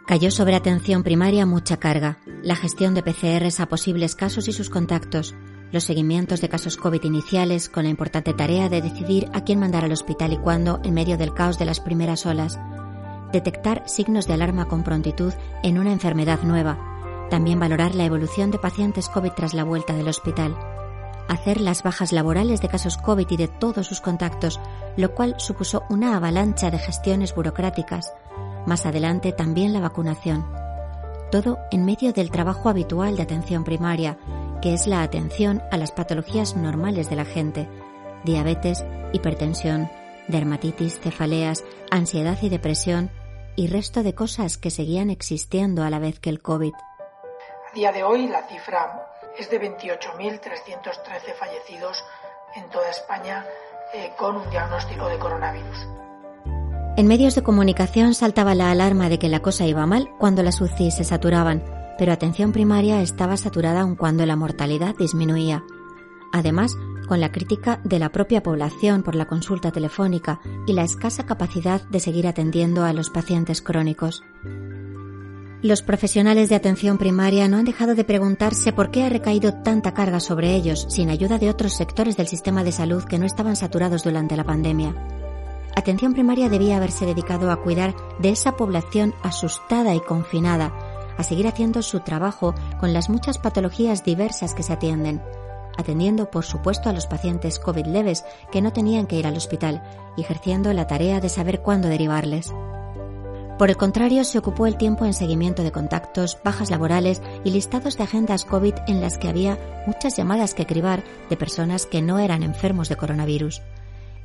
Cayó 0.07 0.31
sobre 0.31 0.55
atención 0.55 1.03
primaria 1.03 1.45
mucha 1.45 1.77
carga, 1.77 2.19
la 2.43 2.55
gestión 2.55 2.93
de 2.93 3.03
PCRs 3.03 3.59
a 3.59 3.65
posibles 3.65 4.15
casos 4.15 4.47
y 4.47 4.53
sus 4.53 4.69
contactos, 4.69 5.35
los 5.71 5.83
seguimientos 5.83 6.41
de 6.41 6.49
casos 6.49 6.77
COVID 6.77 7.03
iniciales 7.03 7.69
con 7.69 7.83
la 7.83 7.89
importante 7.89 8.33
tarea 8.33 8.69
de 8.69 8.81
decidir 8.81 9.29
a 9.33 9.43
quién 9.43 9.59
mandar 9.59 9.83
al 9.83 9.91
hospital 9.91 10.33
y 10.33 10.37
cuándo 10.37 10.79
en 10.83 10.93
medio 10.93 11.17
del 11.17 11.33
caos 11.33 11.57
de 11.57 11.65
las 11.65 11.79
primeras 11.79 12.25
olas, 12.25 12.59
detectar 13.31 13.83
signos 13.87 14.27
de 14.27 14.33
alarma 14.33 14.67
con 14.67 14.83
prontitud 14.83 15.33
en 15.63 15.77
una 15.77 15.91
enfermedad 15.91 16.41
nueva, 16.43 17.27
también 17.29 17.59
valorar 17.59 17.95
la 17.95 18.05
evolución 18.05 18.51
de 18.51 18.59
pacientes 18.59 19.09
COVID 19.09 19.31
tras 19.31 19.53
la 19.53 19.63
vuelta 19.63 19.93
del 19.93 20.07
hospital, 20.07 20.55
hacer 21.27 21.59
las 21.59 21.83
bajas 21.83 22.11
laborales 22.11 22.61
de 22.61 22.69
casos 22.69 22.97
COVID 22.97 23.27
y 23.29 23.37
de 23.37 23.47
todos 23.47 23.87
sus 23.87 24.01
contactos, 24.01 24.59
lo 24.95 25.13
cual 25.13 25.35
supuso 25.37 25.83
una 25.89 26.15
avalancha 26.15 26.71
de 26.71 26.79
gestiones 26.79 27.33
burocráticas, 27.33 28.13
más 28.65 28.85
adelante 28.85 29.31
también 29.31 29.73
la 29.73 29.79
vacunación. 29.79 30.45
Todo 31.31 31.57
en 31.71 31.85
medio 31.85 32.13
del 32.13 32.31
trabajo 32.31 32.69
habitual 32.69 33.17
de 33.17 33.23
atención 33.23 33.63
primaria, 33.63 34.17
que 34.61 34.73
es 34.73 34.87
la 34.87 35.01
atención 35.01 35.61
a 35.71 35.77
las 35.77 35.91
patologías 35.91 36.55
normales 36.55 37.09
de 37.09 37.15
la 37.15 37.25
gente, 37.25 37.67
diabetes, 38.23 38.85
hipertensión, 39.13 39.89
dermatitis, 40.27 40.99
cefaleas, 40.99 41.63
ansiedad 41.91 42.37
y 42.41 42.49
depresión 42.49 43.11
y 43.55 43.67
resto 43.67 44.03
de 44.03 44.13
cosas 44.13 44.57
que 44.57 44.69
seguían 44.69 45.09
existiendo 45.09 45.83
a 45.83 45.89
la 45.89 45.99
vez 45.99 46.19
que 46.19 46.29
el 46.29 46.41
COVID. 46.41 46.73
A 46.73 47.73
día 47.73 47.91
de 47.91 48.03
hoy 48.03 48.27
la 48.27 48.43
cifra 48.47 49.07
es 49.37 49.49
de 49.49 49.61
28.313 49.61 51.33
fallecidos 51.37 52.03
en 52.55 52.69
toda 52.69 52.89
España 52.89 53.45
eh, 53.93 54.11
con 54.17 54.37
un 54.37 54.49
diagnóstico 54.49 55.07
de 55.07 55.19
coronavirus. 55.19 55.87
En 56.97 57.07
medios 57.07 57.35
de 57.35 57.43
comunicación 57.43 58.13
saltaba 58.13 58.55
la 58.55 58.71
alarma 58.71 59.09
de 59.09 59.19
que 59.19 59.27
la 59.27 59.41
cosa 59.41 59.65
iba 59.65 59.85
mal 59.85 60.09
cuando 60.17 60.43
las 60.43 60.61
UCI 60.61 60.91
se 60.91 61.03
saturaban 61.03 61.61
pero 61.97 62.11
atención 62.11 62.51
primaria 62.51 63.01
estaba 63.01 63.37
saturada 63.37 63.81
aun 63.81 63.95
cuando 63.95 64.25
la 64.25 64.35
mortalidad 64.35 64.95
disminuía. 64.95 65.63
Además, 66.31 66.77
con 67.07 67.21
la 67.21 67.31
crítica 67.31 67.79
de 67.83 67.99
la 67.99 68.09
propia 68.09 68.43
población 68.43 69.03
por 69.03 69.15
la 69.15 69.25
consulta 69.25 69.71
telefónica 69.71 70.39
y 70.67 70.73
la 70.73 70.83
escasa 70.83 71.25
capacidad 71.25 71.81
de 71.89 71.99
seguir 71.99 72.27
atendiendo 72.27 72.83
a 72.83 72.93
los 72.93 73.09
pacientes 73.09 73.61
crónicos. 73.61 74.23
Los 75.61 75.81
profesionales 75.81 76.49
de 76.49 76.55
atención 76.55 76.97
primaria 76.97 77.47
no 77.47 77.57
han 77.57 77.65
dejado 77.65 77.95
de 77.95 78.03
preguntarse 78.03 78.71
por 78.71 78.91
qué 78.91 79.03
ha 79.03 79.09
recaído 79.09 79.53
tanta 79.63 79.93
carga 79.93 80.19
sobre 80.19 80.53
ellos 80.53 80.85
sin 80.89 81.09
ayuda 81.09 81.39
de 81.39 81.49
otros 81.49 81.73
sectores 81.73 82.17
del 82.17 82.27
sistema 82.27 82.63
de 82.63 82.71
salud 82.71 83.03
que 83.03 83.17
no 83.17 83.25
estaban 83.25 83.55
saturados 83.55 84.03
durante 84.03 84.37
la 84.37 84.43
pandemia. 84.43 84.93
Atención 85.75 86.13
primaria 86.13 86.49
debía 86.49 86.77
haberse 86.77 87.05
dedicado 87.05 87.51
a 87.51 87.61
cuidar 87.61 87.95
de 88.19 88.29
esa 88.29 88.55
población 88.55 89.13
asustada 89.23 89.95
y 89.95 90.01
confinada, 90.01 90.73
a 91.17 91.23
seguir 91.23 91.47
haciendo 91.47 91.81
su 91.81 91.99
trabajo 92.01 92.53
con 92.79 92.93
las 92.93 93.09
muchas 93.09 93.37
patologías 93.37 94.03
diversas 94.03 94.53
que 94.53 94.63
se 94.63 94.73
atienden, 94.73 95.21
atendiendo 95.77 96.31
por 96.31 96.45
supuesto 96.45 96.89
a 96.89 96.93
los 96.93 97.07
pacientes 97.07 97.59
COVID 97.59 97.85
leves 97.85 98.25
que 98.51 98.61
no 98.61 98.71
tenían 98.71 99.07
que 99.07 99.17
ir 99.17 99.27
al 99.27 99.37
hospital 99.37 99.83
y 100.17 100.21
ejerciendo 100.21 100.71
la 100.73 100.87
tarea 100.87 101.19
de 101.19 101.29
saber 101.29 101.61
cuándo 101.61 101.87
derivarles. 101.87 102.53
Por 103.57 103.69
el 103.69 103.77
contrario, 103.77 104.25
se 104.25 104.37
ocupó 104.37 104.67
el 104.67 104.75
tiempo 104.75 105.05
en 105.05 105.13
seguimiento 105.13 105.63
de 105.63 105.71
contactos, 105.71 106.37
bajas 106.43 106.69
laborales 106.69 107.21
y 107.45 107.51
listados 107.51 107.97
de 107.97 108.03
agendas 108.03 108.43
COVID 108.43 108.73
en 108.87 108.99
las 108.99 109.17
que 109.17 109.29
había 109.29 109.57
muchas 109.87 110.17
llamadas 110.17 110.53
que 110.53 110.65
cribar 110.65 111.05
de 111.29 111.37
personas 111.37 111.85
que 111.85 112.01
no 112.01 112.19
eran 112.19 112.43
enfermos 112.43 112.89
de 112.89 112.97
coronavirus. 112.97 113.61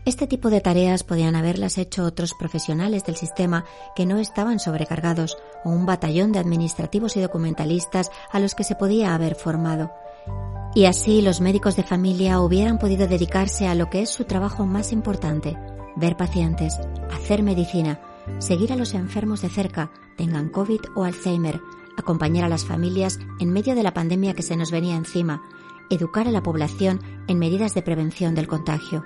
Este 0.06 0.26
tipo 0.26 0.48
de 0.48 0.60
tareas 0.60 1.04
podían 1.04 1.36
haberlas 1.36 1.76
hecho 1.76 2.04
otros 2.04 2.32
profesionales 2.34 3.04
del 3.04 3.16
sistema 3.16 3.66
que 3.94 4.06
no 4.06 4.18
estaban 4.18 4.58
sobrecargados 4.58 5.36
o 5.62 5.70
un 5.70 5.84
batallón 5.84 6.32
de 6.32 6.38
administrativos 6.38 7.16
y 7.16 7.20
documentalistas 7.20 8.10
a 8.32 8.40
los 8.40 8.54
que 8.54 8.64
se 8.64 8.74
podía 8.74 9.14
haber 9.14 9.34
formado. 9.34 9.92
Y 10.74 10.86
así 10.86 11.20
los 11.20 11.40
médicos 11.40 11.76
de 11.76 11.82
familia 11.82 12.40
hubieran 12.40 12.78
podido 12.78 13.06
dedicarse 13.06 13.66
a 13.66 13.74
lo 13.74 13.90
que 13.90 14.02
es 14.02 14.10
su 14.10 14.24
trabajo 14.24 14.64
más 14.64 14.92
importante, 14.92 15.58
ver 15.96 16.16
pacientes, 16.16 16.78
hacer 17.12 17.42
medicina, 17.42 18.00
seguir 18.38 18.72
a 18.72 18.76
los 18.76 18.94
enfermos 18.94 19.42
de 19.42 19.50
cerca, 19.50 19.90
tengan 20.16 20.48
COVID 20.48 20.80
o 20.94 21.04
Alzheimer, 21.04 21.60
acompañar 21.98 22.44
a 22.44 22.48
las 22.48 22.64
familias 22.64 23.18
en 23.38 23.52
medio 23.52 23.74
de 23.74 23.82
la 23.82 23.92
pandemia 23.92 24.34
que 24.34 24.42
se 24.42 24.56
nos 24.56 24.70
venía 24.70 24.96
encima, 24.96 25.42
educar 25.90 26.26
a 26.26 26.30
la 26.30 26.42
población 26.42 27.02
en 27.28 27.38
medidas 27.38 27.74
de 27.74 27.82
prevención 27.82 28.34
del 28.34 28.48
contagio. 28.48 29.04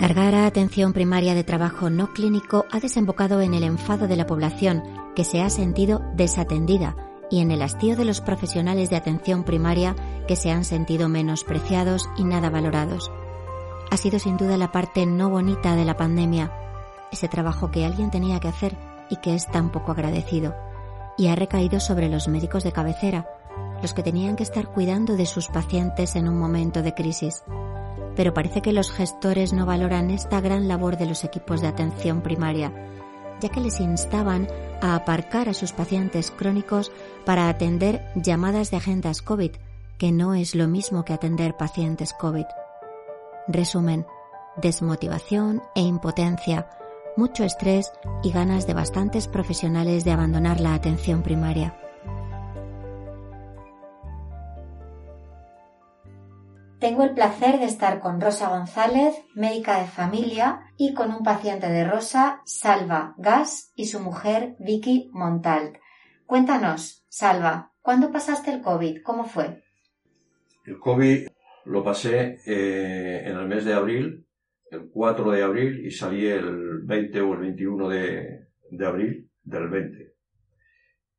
Cargar 0.00 0.34
a 0.34 0.46
atención 0.46 0.94
primaria 0.94 1.34
de 1.34 1.44
trabajo 1.44 1.90
no 1.90 2.14
clínico 2.14 2.64
ha 2.70 2.80
desembocado 2.80 3.42
en 3.42 3.52
el 3.52 3.64
enfado 3.64 4.08
de 4.08 4.16
la 4.16 4.26
población, 4.26 4.82
que 5.14 5.24
se 5.24 5.42
ha 5.42 5.50
sentido 5.50 6.00
desatendida, 6.14 6.96
y 7.30 7.40
en 7.40 7.50
el 7.50 7.60
hastío 7.60 7.96
de 7.96 8.06
los 8.06 8.22
profesionales 8.22 8.88
de 8.88 8.96
atención 8.96 9.44
primaria, 9.44 9.94
que 10.26 10.36
se 10.36 10.50
han 10.52 10.64
sentido 10.64 11.10
menospreciados 11.10 12.08
y 12.16 12.24
nada 12.24 12.48
valorados. 12.48 13.12
Ha 13.90 13.98
sido 13.98 14.18
sin 14.18 14.38
duda 14.38 14.56
la 14.56 14.72
parte 14.72 15.04
no 15.04 15.28
bonita 15.28 15.76
de 15.76 15.84
la 15.84 15.98
pandemia, 15.98 16.50
ese 17.12 17.28
trabajo 17.28 17.70
que 17.70 17.84
alguien 17.84 18.10
tenía 18.10 18.40
que 18.40 18.48
hacer 18.48 18.78
y 19.10 19.16
que 19.16 19.34
es 19.34 19.50
tan 19.50 19.70
poco 19.70 19.92
agradecido, 19.92 20.54
y 21.18 21.26
ha 21.26 21.36
recaído 21.36 21.78
sobre 21.78 22.08
los 22.08 22.26
médicos 22.26 22.64
de 22.64 22.72
cabecera, 22.72 23.28
los 23.82 23.92
que 23.92 24.02
tenían 24.02 24.36
que 24.36 24.44
estar 24.44 24.68
cuidando 24.68 25.16
de 25.16 25.26
sus 25.26 25.48
pacientes 25.48 26.16
en 26.16 26.26
un 26.26 26.38
momento 26.38 26.80
de 26.80 26.94
crisis. 26.94 27.42
Pero 28.16 28.34
parece 28.34 28.60
que 28.60 28.72
los 28.72 28.92
gestores 28.92 29.52
no 29.52 29.66
valoran 29.66 30.10
esta 30.10 30.40
gran 30.40 30.68
labor 30.68 30.96
de 30.96 31.06
los 31.06 31.24
equipos 31.24 31.60
de 31.60 31.68
atención 31.68 32.22
primaria, 32.22 32.72
ya 33.40 33.48
que 33.48 33.60
les 33.60 33.80
instaban 33.80 34.48
a 34.82 34.94
aparcar 34.94 35.48
a 35.48 35.54
sus 35.54 35.72
pacientes 35.72 36.30
crónicos 36.30 36.92
para 37.24 37.48
atender 37.48 38.04
llamadas 38.14 38.70
de 38.70 38.76
agendas 38.76 39.22
COVID, 39.22 39.52
que 39.98 40.12
no 40.12 40.34
es 40.34 40.54
lo 40.54 40.68
mismo 40.68 41.04
que 41.04 41.12
atender 41.12 41.56
pacientes 41.56 42.12
COVID. 42.14 42.46
Resumen, 43.48 44.06
desmotivación 44.56 45.62
e 45.74 45.80
impotencia, 45.80 46.68
mucho 47.16 47.44
estrés 47.44 47.92
y 48.22 48.30
ganas 48.30 48.66
de 48.66 48.74
bastantes 48.74 49.28
profesionales 49.28 50.04
de 50.04 50.12
abandonar 50.12 50.60
la 50.60 50.74
atención 50.74 51.22
primaria. 51.22 51.79
Tengo 56.80 57.04
el 57.04 57.12
placer 57.12 57.58
de 57.58 57.66
estar 57.66 58.00
con 58.00 58.22
Rosa 58.22 58.48
González, 58.48 59.14
médica 59.34 59.82
de 59.82 59.86
familia, 59.86 60.60
y 60.78 60.94
con 60.94 61.10
un 61.10 61.22
paciente 61.22 61.68
de 61.68 61.84
Rosa, 61.84 62.40
Salva 62.46 63.14
Gas, 63.18 63.70
y 63.76 63.84
su 63.84 64.00
mujer, 64.00 64.56
Vicky 64.58 65.10
Montalt. 65.12 65.76
Cuéntanos, 66.24 67.04
Salva, 67.06 67.74
¿cuándo 67.82 68.10
pasaste 68.10 68.50
el 68.50 68.62
COVID? 68.62 69.02
¿Cómo 69.02 69.26
fue? 69.26 69.62
El 70.64 70.78
COVID 70.78 71.28
lo 71.66 71.84
pasé 71.84 72.38
eh, 72.46 73.24
en 73.26 73.36
el 73.36 73.46
mes 73.46 73.66
de 73.66 73.74
abril, 73.74 74.26
el 74.70 74.88
4 74.90 75.32
de 75.32 75.42
abril, 75.42 75.84
y 75.84 75.90
salí 75.90 76.26
el 76.28 76.80
20 76.84 77.20
o 77.20 77.34
el 77.34 77.40
21 77.40 77.88
de, 77.90 78.46
abril 78.86 79.30
del 79.42 79.68
20. 79.68 80.14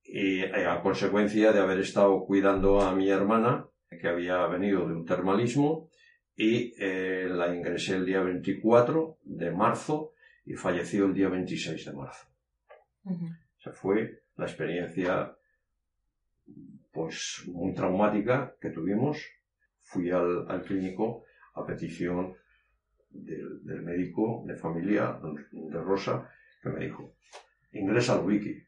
Y 0.06 0.40
eh, 0.40 0.66
a 0.66 0.82
consecuencia 0.82 1.52
de 1.52 1.60
haber 1.60 1.82
estado 1.82 2.26
cuidando 2.26 2.82
a 2.82 2.96
mi 2.96 3.12
hermana, 3.12 3.68
que 4.00 4.08
había 4.08 4.46
venido 4.48 4.88
de 4.88 4.94
un 4.94 5.06
termalismo 5.06 5.90
y 6.36 6.74
eh, 6.80 7.28
la 7.30 7.54
ingresé 7.54 7.96
el 7.96 8.06
día 8.06 8.22
24 8.22 9.20
de 9.24 9.52
marzo 9.52 10.14
y 10.46 10.54
falleció 10.54 11.06
el 11.06 11.14
día 11.14 11.30
26 11.30 11.86
de 11.86 11.94
marzo. 11.94 12.28
O 13.06 13.62
sea, 13.62 13.74
fue 13.74 14.24
la 14.38 14.46
experiencia 14.46 15.36
pues 16.92 17.44
muy 17.48 17.74
traumática 17.74 18.56
que 18.60 18.70
tuvimos. 18.70 19.18
Fui 19.82 20.10
al, 20.10 20.64
clínico 20.66 21.26
a 21.56 21.66
petición 21.66 22.34
del, 23.10 23.64
del, 23.66 23.82
médico 23.82 24.44
de 24.48 24.56
familia 24.56 25.20
de 25.52 25.82
Rosa 25.82 26.30
que 26.62 26.70
me 26.70 26.86
dijo, 26.86 27.16
ingresa 27.74 28.14
al 28.14 28.26
wiki 28.26 28.64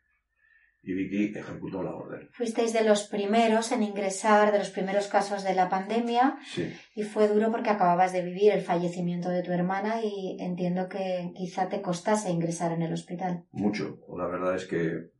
y 0.84 0.94
Vicky 0.94 1.38
ejecutó 1.40 1.82
la 1.82 1.96
orden. 1.96 2.30
Fuisteis 2.34 2.74
de 2.74 2.84
los 2.84 3.08
primeros 3.08 3.72
en 3.72 3.84
ingresar, 3.84 4.52
de 4.52 4.60
los 4.60 4.70
primeros 4.70 5.08
casos 5.08 5.44
de 5.44 5.56
la 5.56 5.70
pandemia. 5.70 6.38
Sí. 6.46 6.74
Y 6.94 7.04
fue 7.04 7.30
duro 7.30 7.52
porque 7.52 7.70
acababas 7.70 8.12
de 8.12 8.22
vivir 8.22 8.52
el 8.52 8.62
fallecimiento 8.62 9.30
de 9.30 9.44
tu 9.44 9.52
hermana 9.52 10.02
y 10.04 10.38
entiendo 10.42 10.90
que 10.90 11.32
quizá 11.36 11.70
te 11.70 11.82
costase 11.82 12.30
ingresar 12.30 12.74
en 12.74 12.82
el 12.82 12.92
hospital. 12.92 13.46
Mucho. 13.52 14.00
La 14.18 14.28
verdad 14.28 14.56
es 14.56 14.66
que 14.66 15.12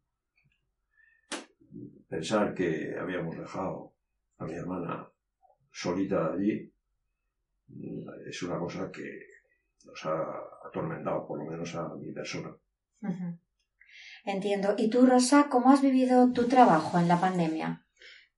pensar 2.10 2.54
que 2.54 2.96
habíamos 3.00 3.38
dejado 3.38 3.94
a 4.38 4.46
mi 4.46 4.54
hermana 4.54 5.10
solita 5.72 6.34
allí 6.34 6.72
es 8.28 8.44
una 8.44 8.60
cosa 8.60 8.92
que 8.92 9.08
nos 9.86 10.06
ha 10.06 10.24
atormentado, 10.68 11.26
por 11.26 11.40
lo 11.40 11.50
menos 11.50 11.74
a 11.76 11.96
mi 11.96 12.12
persona. 12.12 12.54
Entiendo. 14.26 14.76
¿Y 14.78 14.90
tú, 14.90 15.06
Rosa, 15.06 15.48
cómo 15.50 15.72
has 15.72 15.82
vivido 15.82 16.32
tu 16.32 16.48
trabajo 16.48 16.98
en 16.98 17.08
la 17.08 17.20
pandemia? 17.20 17.86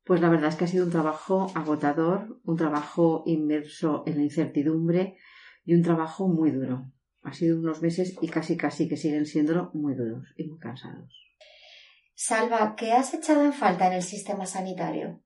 Pues 0.04 0.21
la 0.21 0.30
verdad 0.30 0.50
es 0.50 0.56
que 0.56 0.65
ha 0.65 0.67
sido 0.67 0.86
un 0.86 0.91
trabajo 0.91 1.52
agotador, 1.56 2.39
un 2.43 2.58
trabajo 2.58 3.24
inmerso 3.26 4.04
en 4.06 4.17
la 4.17 4.24
incertidumbre 4.24 5.17
y 5.63 5.74
un 5.74 5.84
trabajo 5.84 6.28
muy 6.28 6.52
duro. 6.52 6.91
Ha 7.24 7.34
sido 7.34 7.60
unos 7.60 7.82
meses 7.82 8.15
y 8.21 8.28
casi 8.28 8.56
casi 8.56 8.88
que 8.88 8.98
siguen 8.98 9.26
siendo 9.26 9.71
muy 9.74 9.95
duros 9.95 10.28
y 10.38 10.48
muy 10.48 10.60
cansados. 10.60 11.12
Salva, 12.13 12.76
¿qué 12.76 12.93
has 12.93 13.13
echado 13.13 13.43
en 13.43 13.54
falta 13.54 13.88
en 13.88 13.93
el 13.93 14.04
sistema 14.04 14.45
sanitario? 14.45 15.21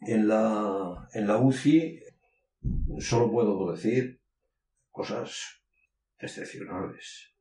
En 0.00 0.28
la, 0.28 1.08
en 1.14 1.26
la 1.26 1.38
UCI 1.38 2.00
solo 2.98 3.30
puedo 3.30 3.72
decir 3.72 4.20
cosas 4.90 5.62
excepcionales. 6.18 7.33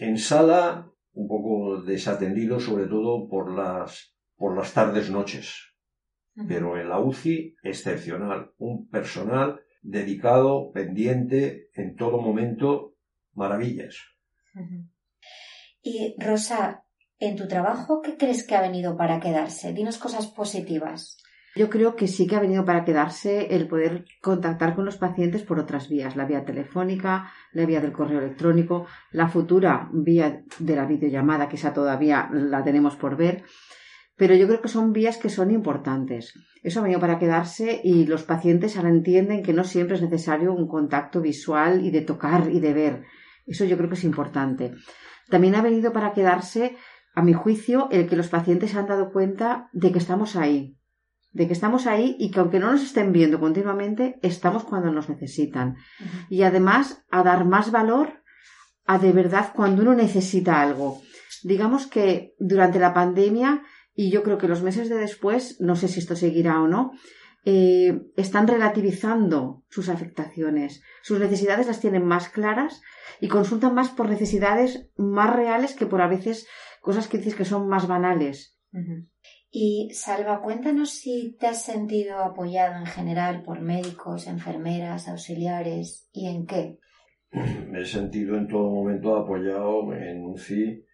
En 0.00 0.18
sala, 0.18 0.90
un 1.12 1.28
poco 1.28 1.82
desatendido, 1.82 2.60
sobre 2.60 2.86
todo 2.86 3.28
por 3.28 3.52
las, 3.52 4.14
por 4.36 4.56
las 4.56 4.72
tardes 4.72 5.10
noches. 5.10 5.74
Pero 6.46 6.78
en 6.80 6.88
la 6.88 7.00
UCI, 7.00 7.56
excepcional. 7.64 8.52
Un 8.58 8.88
personal 8.88 9.60
dedicado, 9.82 10.70
pendiente, 10.70 11.68
en 11.74 11.96
todo 11.96 12.20
momento, 12.20 12.94
maravillas. 13.32 13.96
Y 15.82 16.14
Rosa, 16.18 16.84
en 17.18 17.34
tu 17.34 17.48
trabajo, 17.48 18.02
¿qué 18.02 18.16
crees 18.16 18.46
que 18.46 18.54
ha 18.54 18.60
venido 18.60 18.96
para 18.96 19.18
quedarse? 19.18 19.72
Dinos 19.72 19.98
cosas 19.98 20.28
positivas. 20.28 21.18
Yo 21.58 21.68
creo 21.70 21.96
que 21.96 22.06
sí 22.06 22.28
que 22.28 22.36
ha 22.36 22.40
venido 22.40 22.64
para 22.64 22.84
quedarse 22.84 23.56
el 23.56 23.66
poder 23.66 24.04
contactar 24.22 24.76
con 24.76 24.84
los 24.84 24.96
pacientes 24.96 25.42
por 25.42 25.58
otras 25.58 25.88
vías, 25.88 26.14
la 26.14 26.24
vía 26.24 26.44
telefónica, 26.44 27.32
la 27.52 27.66
vía 27.66 27.80
del 27.80 27.90
correo 27.90 28.20
electrónico, 28.20 28.86
la 29.10 29.26
futura 29.26 29.88
vía 29.92 30.44
de 30.60 30.76
la 30.76 30.86
videollamada, 30.86 31.48
que 31.48 31.56
esa 31.56 31.72
todavía 31.72 32.30
la 32.32 32.62
tenemos 32.62 32.94
por 32.94 33.16
ver. 33.16 33.42
Pero 34.16 34.36
yo 34.36 34.46
creo 34.46 34.62
que 34.62 34.68
son 34.68 34.92
vías 34.92 35.16
que 35.16 35.30
son 35.30 35.50
importantes. 35.50 36.32
Eso 36.62 36.78
ha 36.78 36.84
venido 36.84 37.00
para 37.00 37.18
quedarse 37.18 37.80
y 37.82 38.06
los 38.06 38.22
pacientes 38.22 38.76
ahora 38.76 38.90
entienden 38.90 39.42
que 39.42 39.52
no 39.52 39.64
siempre 39.64 39.96
es 39.96 40.02
necesario 40.02 40.52
un 40.52 40.68
contacto 40.68 41.20
visual 41.20 41.84
y 41.84 41.90
de 41.90 42.02
tocar 42.02 42.48
y 42.52 42.60
de 42.60 42.72
ver. 42.72 43.02
Eso 43.46 43.64
yo 43.64 43.76
creo 43.76 43.88
que 43.88 43.96
es 43.96 44.04
importante. 44.04 44.74
También 45.28 45.56
ha 45.56 45.62
venido 45.62 45.92
para 45.92 46.12
quedarse, 46.12 46.76
a 47.16 47.22
mi 47.22 47.32
juicio, 47.32 47.88
el 47.90 48.08
que 48.08 48.14
los 48.14 48.28
pacientes 48.28 48.70
se 48.70 48.78
han 48.78 48.86
dado 48.86 49.10
cuenta 49.10 49.70
de 49.72 49.90
que 49.90 49.98
estamos 49.98 50.36
ahí, 50.36 50.77
de 51.30 51.46
que 51.46 51.52
estamos 51.52 51.86
ahí 51.86 52.16
y 52.18 52.30
que 52.30 52.40
aunque 52.40 52.58
no 52.58 52.72
nos 52.72 52.82
estén 52.82 53.12
viendo 53.12 53.38
continuamente, 53.38 54.18
estamos 54.22 54.64
cuando 54.64 54.90
nos 54.90 55.08
necesitan. 55.08 55.76
Y 56.28 56.42
además 56.42 57.04
a 57.10 57.22
dar 57.22 57.44
más 57.44 57.70
valor 57.70 58.22
a 58.86 58.98
de 58.98 59.12
verdad 59.12 59.52
cuando 59.54 59.82
uno 59.82 59.94
necesita 59.94 60.60
algo. 60.60 61.02
Digamos 61.42 61.86
que 61.86 62.34
durante 62.38 62.78
la 62.78 62.94
pandemia, 62.94 63.62
y 63.94 64.10
yo 64.10 64.22
creo 64.22 64.38
que 64.38 64.48
los 64.48 64.62
meses 64.62 64.88
de 64.88 64.96
después, 64.96 65.60
no 65.60 65.76
sé 65.76 65.88
si 65.88 66.00
esto 66.00 66.16
seguirá 66.16 66.60
o 66.60 66.68
no, 66.68 66.92
eh, 67.44 68.02
están 68.16 68.48
relativizando 68.48 69.64
sus 69.68 69.88
afectaciones. 69.88 70.82
Sus 71.02 71.20
necesidades 71.20 71.66
las 71.66 71.80
tienen 71.80 72.04
más 72.04 72.28
claras 72.28 72.80
y 73.20 73.28
consultan 73.28 73.74
más 73.74 73.90
por 73.90 74.08
necesidades 74.08 74.90
más 74.96 75.34
reales 75.34 75.74
que 75.74 75.86
por 75.86 76.00
a 76.00 76.08
veces 76.08 76.46
cosas 76.80 77.08
que 77.08 77.18
dices 77.18 77.34
que 77.34 77.44
son 77.44 77.68
más 77.68 77.86
banales. 77.86 78.58
Y 79.50 79.90
Salva, 79.94 80.42
cuéntanos 80.42 80.90
si 80.90 81.32
te 81.38 81.46
has 81.46 81.62
sentido 81.62 82.18
apoyado 82.18 82.78
en 82.80 82.86
general 82.86 83.42
por 83.42 83.60
médicos, 83.62 84.26
enfermeras, 84.26 85.08
auxiliares 85.08 86.08
y 86.12 86.28
en 86.28 86.46
qué. 86.46 86.78
Me 87.68 87.80
he 87.80 87.86
sentido 87.86 88.36
en 88.36 88.46
todo 88.46 88.68
momento 88.68 89.16
apoyado 89.16 89.94
en 89.94 90.24
UCI 90.24 90.84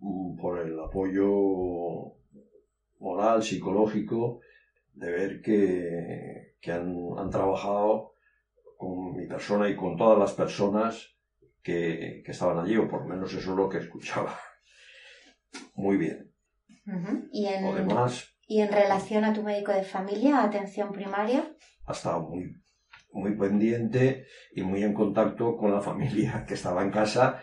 mm, 0.00 0.36
por 0.36 0.60
el 0.60 0.80
apoyo 0.80 2.16
moral, 3.00 3.42
psicológico, 3.42 4.40
de 4.94 5.10
ver 5.10 5.40
que, 5.42 6.72
han, 6.72 7.30
trabajado 7.30 8.14
con 8.76 9.14
mi 9.14 9.26
persona 9.26 9.68
y 9.68 9.76
con 9.76 9.96
todas 9.96 10.18
las 10.18 10.32
personas 10.32 11.16
que, 11.62 12.22
que 12.24 12.32
estaban 12.32 12.58
allí, 12.58 12.76
o 12.76 12.88
por 12.88 13.02
lo 13.02 13.08
menos 13.08 13.32
eso 13.34 13.50
es 13.50 13.56
lo 13.56 13.68
que 13.68 13.78
escuchaba. 13.78 14.38
Muy 15.74 15.98
bien. 15.98 16.29
¿Y, 17.30 17.46
en, 17.46 17.64
¿Y 18.46 18.60
en 18.60 18.72
relación 18.72 19.24
a 19.24 19.32
tu 19.32 19.42
médico 19.42 19.72
de 19.72 19.82
familia, 19.82 20.42
atención 20.42 20.92
primaria? 20.92 21.44
Ha 21.86 21.92
estado 21.92 22.22
muy, 22.22 22.56
muy 23.12 23.36
pendiente 23.36 24.26
y 24.54 24.62
muy 24.62 24.82
en 24.82 24.94
contacto 24.94 25.56
con 25.56 25.72
la 25.72 25.80
familia 25.80 26.44
que 26.46 26.54
estaba 26.54 26.82
en 26.82 26.90
casa, 26.90 27.42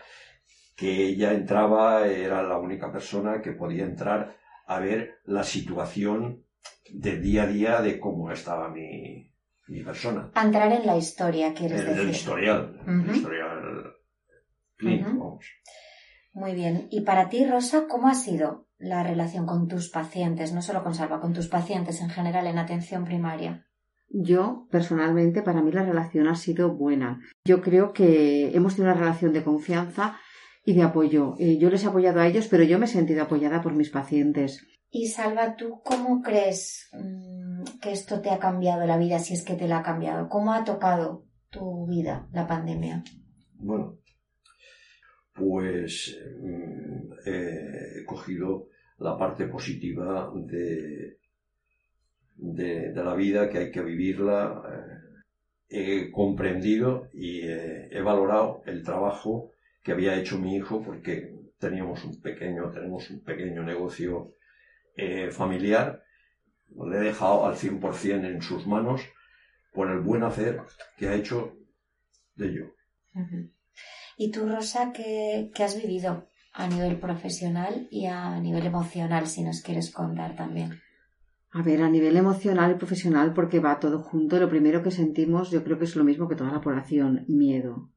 que 0.76 1.06
ella 1.06 1.32
entraba, 1.32 2.06
era 2.06 2.42
la 2.42 2.58
única 2.58 2.92
persona 2.92 3.40
que 3.40 3.52
podía 3.52 3.84
entrar 3.84 4.36
a 4.66 4.78
ver 4.80 5.20
la 5.24 5.44
situación 5.44 6.44
de 6.90 7.18
día 7.18 7.44
a 7.44 7.46
día 7.46 7.80
de 7.80 7.98
cómo 7.98 8.30
estaba 8.30 8.68
mi, 8.68 9.32
mi 9.66 9.82
persona. 9.82 10.30
A 10.34 10.44
entrar 10.44 10.72
en 10.72 10.86
la 10.86 10.96
historia, 10.96 11.54
quieres 11.54 11.84
decir. 11.84 12.00
El 12.00 12.10
historial, 12.10 12.80
el 12.86 13.16
historial 13.16 13.94
clínico, 14.76 15.10
vamos. 15.10 15.46
Muy 16.32 16.54
bien. 16.54 16.86
¿Y 16.90 17.00
para 17.00 17.28
ti, 17.28 17.44
Rosa, 17.44 17.86
cómo 17.88 18.08
ha 18.08 18.14
sido 18.14 18.67
la 18.78 19.02
relación 19.02 19.46
con 19.46 19.68
tus 19.68 19.90
pacientes, 19.90 20.52
no 20.52 20.62
solo 20.62 20.82
con 20.82 20.94
Salva, 20.94 21.20
con 21.20 21.32
tus 21.32 21.48
pacientes 21.48 22.00
en 22.00 22.10
general 22.10 22.46
en 22.46 22.58
atención 22.58 23.04
primaria? 23.04 23.66
Yo, 24.10 24.66
personalmente, 24.70 25.42
para 25.42 25.60
mí 25.60 25.70
la 25.70 25.84
relación 25.84 26.28
ha 26.28 26.34
sido 26.34 26.74
buena. 26.74 27.20
Yo 27.44 27.60
creo 27.60 27.92
que 27.92 28.56
hemos 28.56 28.76
tenido 28.76 28.92
una 28.92 29.00
relación 29.00 29.32
de 29.32 29.44
confianza 29.44 30.18
y 30.64 30.74
de 30.74 30.82
apoyo. 30.82 31.34
Eh, 31.38 31.58
yo 31.58 31.70
les 31.70 31.84
he 31.84 31.88
apoyado 31.88 32.20
a 32.20 32.26
ellos, 32.26 32.48
pero 32.48 32.64
yo 32.64 32.78
me 32.78 32.86
he 32.86 32.88
sentido 32.88 33.22
apoyada 33.22 33.60
por 33.60 33.74
mis 33.74 33.90
pacientes. 33.90 34.66
Y 34.90 35.08
Salva, 35.08 35.56
¿tú 35.56 35.82
cómo 35.84 36.22
crees 36.22 36.88
mm, 36.92 37.78
que 37.80 37.92
esto 37.92 38.20
te 38.20 38.30
ha 38.30 38.38
cambiado 38.38 38.86
la 38.86 38.96
vida, 38.96 39.18
si 39.18 39.34
es 39.34 39.44
que 39.44 39.54
te 39.54 39.68
la 39.68 39.78
ha 39.78 39.82
cambiado? 39.82 40.28
¿Cómo 40.28 40.52
ha 40.52 40.64
tocado 40.64 41.26
tu 41.50 41.86
vida 41.86 42.28
la 42.32 42.46
pandemia? 42.46 43.04
Bueno, 43.54 43.98
pues 45.38 46.18
mm, 46.40 47.12
he 47.26 48.04
cogido 48.04 48.68
la 48.98 49.16
parte 49.16 49.46
positiva 49.46 50.32
de, 50.34 51.18
de, 52.36 52.92
la 52.94 53.14
vida, 53.14 53.48
que 53.48 53.58
hay 53.58 53.70
que 53.70 53.82
vivirla. 53.82 54.62
Eh, 54.72 55.04
he 55.70 56.10
comprendido 56.10 57.10
y 57.12 57.42
he 57.42 58.00
valorado 58.02 58.62
el 58.64 58.82
trabajo 58.82 59.52
que 59.82 59.92
había 59.92 60.16
hecho 60.16 60.38
mi 60.38 60.56
hijo 60.56 60.82
porque 60.82 61.38
teníamos 61.58 62.04
un 62.04 62.20
pequeño, 62.20 62.70
tenemos 62.70 63.10
un 63.10 63.22
pequeño 63.22 63.62
negocio 63.62 64.34
eh, 64.96 65.30
familiar. 65.30 66.02
Le 66.70 66.96
he 66.96 67.00
dejado 67.00 67.46
al 67.46 67.54
100% 67.54 68.26
en 68.26 68.42
sus 68.42 68.66
manos 68.66 69.02
por 69.72 69.90
el 69.90 70.00
buen 70.00 70.22
hacer 70.22 70.60
que 70.96 71.08
ha 71.08 71.14
hecho 71.14 71.56
de 72.34 72.48
ello. 72.48 72.74
¿Y 74.20 74.32
tú, 74.32 74.48
Rosa, 74.48 74.92
qué, 74.92 75.48
has 75.62 75.80
vivido 75.80 76.26
a 76.52 76.66
nivel 76.66 76.98
profesional 76.98 77.86
y 77.88 78.06
a 78.06 78.40
nivel 78.40 78.66
emocional, 78.66 79.28
si 79.28 79.44
nos 79.44 79.62
quieres 79.62 79.92
contar 79.92 80.34
también? 80.34 80.80
A 81.52 81.62
ver, 81.62 81.82
a 81.82 81.88
nivel 81.88 82.16
emocional 82.16 82.72
y 82.72 82.74
profesional, 82.74 83.32
porque 83.32 83.60
va 83.60 83.78
todo 83.78 84.02
junto, 84.02 84.40
lo 84.40 84.48
primero 84.48 84.82
que 84.82 84.90
sentimos 84.90 85.52
yo 85.52 85.62
creo 85.62 85.78
que 85.78 85.84
es 85.84 85.94
lo 85.94 86.02
mismo 86.02 86.28
que 86.28 86.34
toda 86.34 86.50
la 86.50 86.60
población, 86.60 87.26
miedo. 87.28 87.92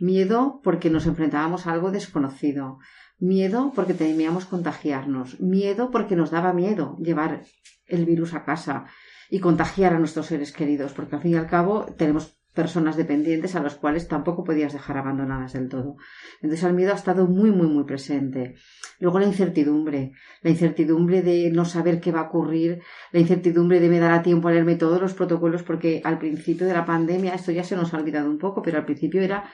Miedo 0.00 0.60
porque 0.64 0.90
nos 0.90 1.06
enfrentábamos 1.06 1.68
a 1.68 1.72
algo 1.72 1.92
desconocido. 1.92 2.78
Miedo 3.20 3.70
porque 3.72 3.94
temíamos 3.94 4.46
contagiarnos. 4.46 5.38
Miedo 5.40 5.92
porque 5.92 6.16
nos 6.16 6.32
daba 6.32 6.52
miedo 6.52 6.96
llevar 6.98 7.44
el 7.86 8.06
virus 8.06 8.34
a 8.34 8.44
casa 8.44 8.86
y 9.30 9.38
contagiar 9.38 9.94
a 9.94 10.00
nuestros 10.00 10.26
seres 10.26 10.50
queridos, 10.50 10.94
porque 10.94 11.14
al 11.14 11.22
fin 11.22 11.32
y 11.32 11.36
al 11.36 11.46
cabo 11.46 11.86
tenemos 11.96 12.39
personas 12.54 12.96
dependientes 12.96 13.54
a 13.54 13.62
las 13.62 13.76
cuales 13.76 14.08
tampoco 14.08 14.44
podías 14.44 14.72
dejar 14.72 14.98
abandonadas 14.98 15.52
del 15.52 15.68
todo. 15.68 15.96
Entonces 16.42 16.64
el 16.64 16.74
miedo 16.74 16.92
ha 16.92 16.96
estado 16.96 17.26
muy, 17.26 17.50
muy, 17.50 17.68
muy 17.68 17.84
presente. 17.84 18.56
Luego 18.98 19.18
la 19.18 19.26
incertidumbre, 19.26 20.12
la 20.42 20.50
incertidumbre 20.50 21.22
de 21.22 21.50
no 21.50 21.64
saber 21.64 22.00
qué 22.00 22.12
va 22.12 22.20
a 22.20 22.28
ocurrir, 22.28 22.82
la 23.12 23.20
incertidumbre 23.20 23.80
de 23.80 23.88
me 23.88 24.00
dará 24.00 24.22
tiempo 24.22 24.48
a 24.48 24.52
leerme 24.52 24.76
todos 24.76 25.00
los 25.00 25.14
protocolos, 25.14 25.62
porque 25.62 26.00
al 26.04 26.18
principio 26.18 26.66
de 26.66 26.74
la 26.74 26.84
pandemia, 26.84 27.34
esto 27.34 27.52
ya 27.52 27.64
se 27.64 27.76
nos 27.76 27.94
ha 27.94 27.98
olvidado 27.98 28.28
un 28.28 28.38
poco, 28.38 28.62
pero 28.62 28.78
al 28.78 28.84
principio 28.84 29.22
era 29.22 29.50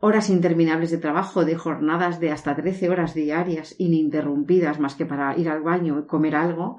horas 0.00 0.30
interminables 0.30 0.90
de 0.90 0.98
trabajo, 0.98 1.44
de 1.44 1.56
jornadas 1.56 2.20
de 2.20 2.30
hasta 2.30 2.54
13 2.54 2.88
horas 2.88 3.14
diarias, 3.14 3.74
ininterrumpidas 3.78 4.78
más 4.78 4.94
que 4.94 5.06
para 5.06 5.36
ir 5.36 5.48
al 5.48 5.62
baño 5.62 5.98
y 5.98 6.06
comer 6.06 6.36
algo, 6.36 6.78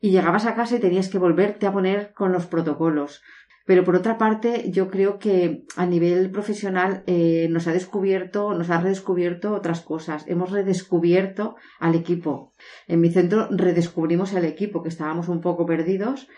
y 0.00 0.10
llegabas 0.10 0.46
a 0.46 0.54
casa 0.54 0.76
y 0.76 0.80
tenías 0.80 1.08
que 1.08 1.18
volverte 1.18 1.66
a 1.66 1.72
poner 1.72 2.12
con 2.14 2.32
los 2.32 2.46
protocolos. 2.46 3.22
Pero 3.68 3.84
por 3.84 3.96
otra 3.96 4.16
parte, 4.16 4.70
yo 4.70 4.88
creo 4.88 5.18
que 5.18 5.64
a 5.76 5.84
nivel 5.84 6.30
profesional 6.30 7.02
eh, 7.06 7.48
nos 7.50 7.66
ha 7.66 7.72
descubierto, 7.74 8.54
nos 8.54 8.70
ha 8.70 8.80
redescubierto 8.80 9.52
otras 9.52 9.82
cosas. 9.82 10.24
Hemos 10.26 10.52
redescubierto 10.52 11.56
al 11.78 11.94
equipo. 11.94 12.54
En 12.86 13.02
mi 13.02 13.10
centro 13.10 13.46
redescubrimos 13.50 14.32
al 14.32 14.46
equipo, 14.46 14.82
que 14.82 14.88
estábamos 14.88 15.28
un 15.28 15.42
poco 15.42 15.66
perdidos 15.66 16.28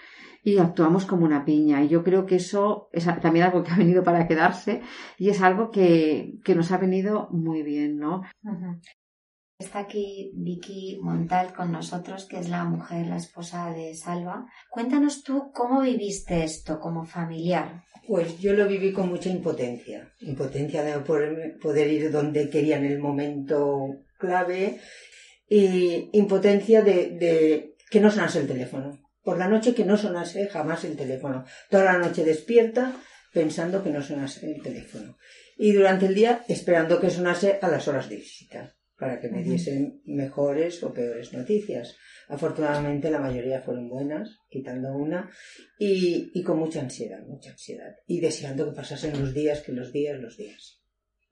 y 0.42 0.58
actuamos 0.58 1.06
como 1.06 1.24
una 1.24 1.44
piña. 1.44 1.84
Y 1.84 1.88
yo 1.88 2.02
creo 2.02 2.26
que 2.26 2.34
eso 2.34 2.88
es 2.92 3.04
también 3.20 3.44
algo 3.44 3.62
que 3.62 3.70
ha 3.70 3.76
venido 3.76 4.02
para 4.02 4.26
quedarse 4.26 4.82
y 5.16 5.28
es 5.28 5.40
algo 5.40 5.70
que, 5.70 6.34
que 6.42 6.56
nos 6.56 6.72
ha 6.72 6.78
venido 6.78 7.28
muy 7.30 7.62
bien, 7.62 7.96
¿no? 7.98 8.22
Está 9.60 9.80
aquí 9.80 10.32
Vicky 10.34 10.98
Montal 11.02 11.52
con 11.52 11.70
nosotros, 11.70 12.24
que 12.24 12.38
es 12.38 12.48
la 12.48 12.64
mujer, 12.64 13.06
la 13.06 13.18
esposa 13.18 13.70
de 13.70 13.94
Salva. 13.94 14.46
Cuéntanos 14.70 15.22
tú 15.22 15.52
cómo 15.52 15.82
viviste 15.82 16.44
esto 16.44 16.80
como 16.80 17.04
familiar. 17.04 17.84
Pues 18.08 18.38
yo 18.40 18.54
lo 18.54 18.66
viví 18.66 18.90
con 18.90 19.10
mucha 19.10 19.28
impotencia. 19.28 20.14
Impotencia 20.20 20.82
de 20.82 20.98
poder, 21.00 21.88
ir 21.92 22.10
donde 22.10 22.48
quería 22.48 22.78
en 22.78 22.86
el 22.86 22.98
momento 22.98 24.06
clave 24.18 24.80
y 25.46 26.08
impotencia 26.14 26.80
de 26.82 27.76
que 27.90 28.00
no 28.00 28.10
sonase 28.10 28.40
el 28.40 28.48
teléfono. 28.48 28.98
Por 29.22 29.36
la 29.36 29.46
noche 29.46 29.74
que 29.74 29.84
no 29.84 29.98
sonase 29.98 30.48
jamás 30.48 30.84
el 30.84 30.96
teléfono. 30.96 31.44
Toda 31.68 31.84
la 31.84 31.98
noche 31.98 32.24
despierta 32.24 32.94
pensando 33.30 33.84
que 33.84 33.90
no 33.90 34.02
sonase 34.02 34.50
el 34.50 34.62
teléfono. 34.62 35.18
Y 35.58 35.72
durante 35.72 36.06
el 36.06 36.14
día 36.14 36.46
esperando 36.48 36.98
que 36.98 37.10
sonase 37.10 37.58
a 37.60 37.68
las 37.68 37.86
horas 37.88 38.08
de 38.08 38.16
visita 38.16 38.74
para 39.00 39.18
que 39.18 39.30
me 39.30 39.42
diesen 39.42 40.02
mejores 40.04 40.84
o 40.84 40.92
peores 40.92 41.32
noticias. 41.32 41.96
Afortunadamente 42.28 43.10
la 43.10 43.18
mayoría 43.18 43.62
fueron 43.62 43.88
buenas, 43.88 44.36
quitando 44.50 44.92
una, 44.92 45.30
y, 45.78 46.42
con 46.42 46.58
mucha 46.58 46.82
ansiedad, 46.82 47.22
mucha 47.26 47.52
ansiedad. 47.52 47.96
Y 48.06 48.20
deseando 48.20 48.66
que 48.66 48.76
pasasen 48.76 49.18
los 49.18 49.32
días, 49.32 49.62
que 49.62 49.72
los 49.72 49.90
días, 49.90 50.20
los 50.20 50.36
días. 50.36 50.82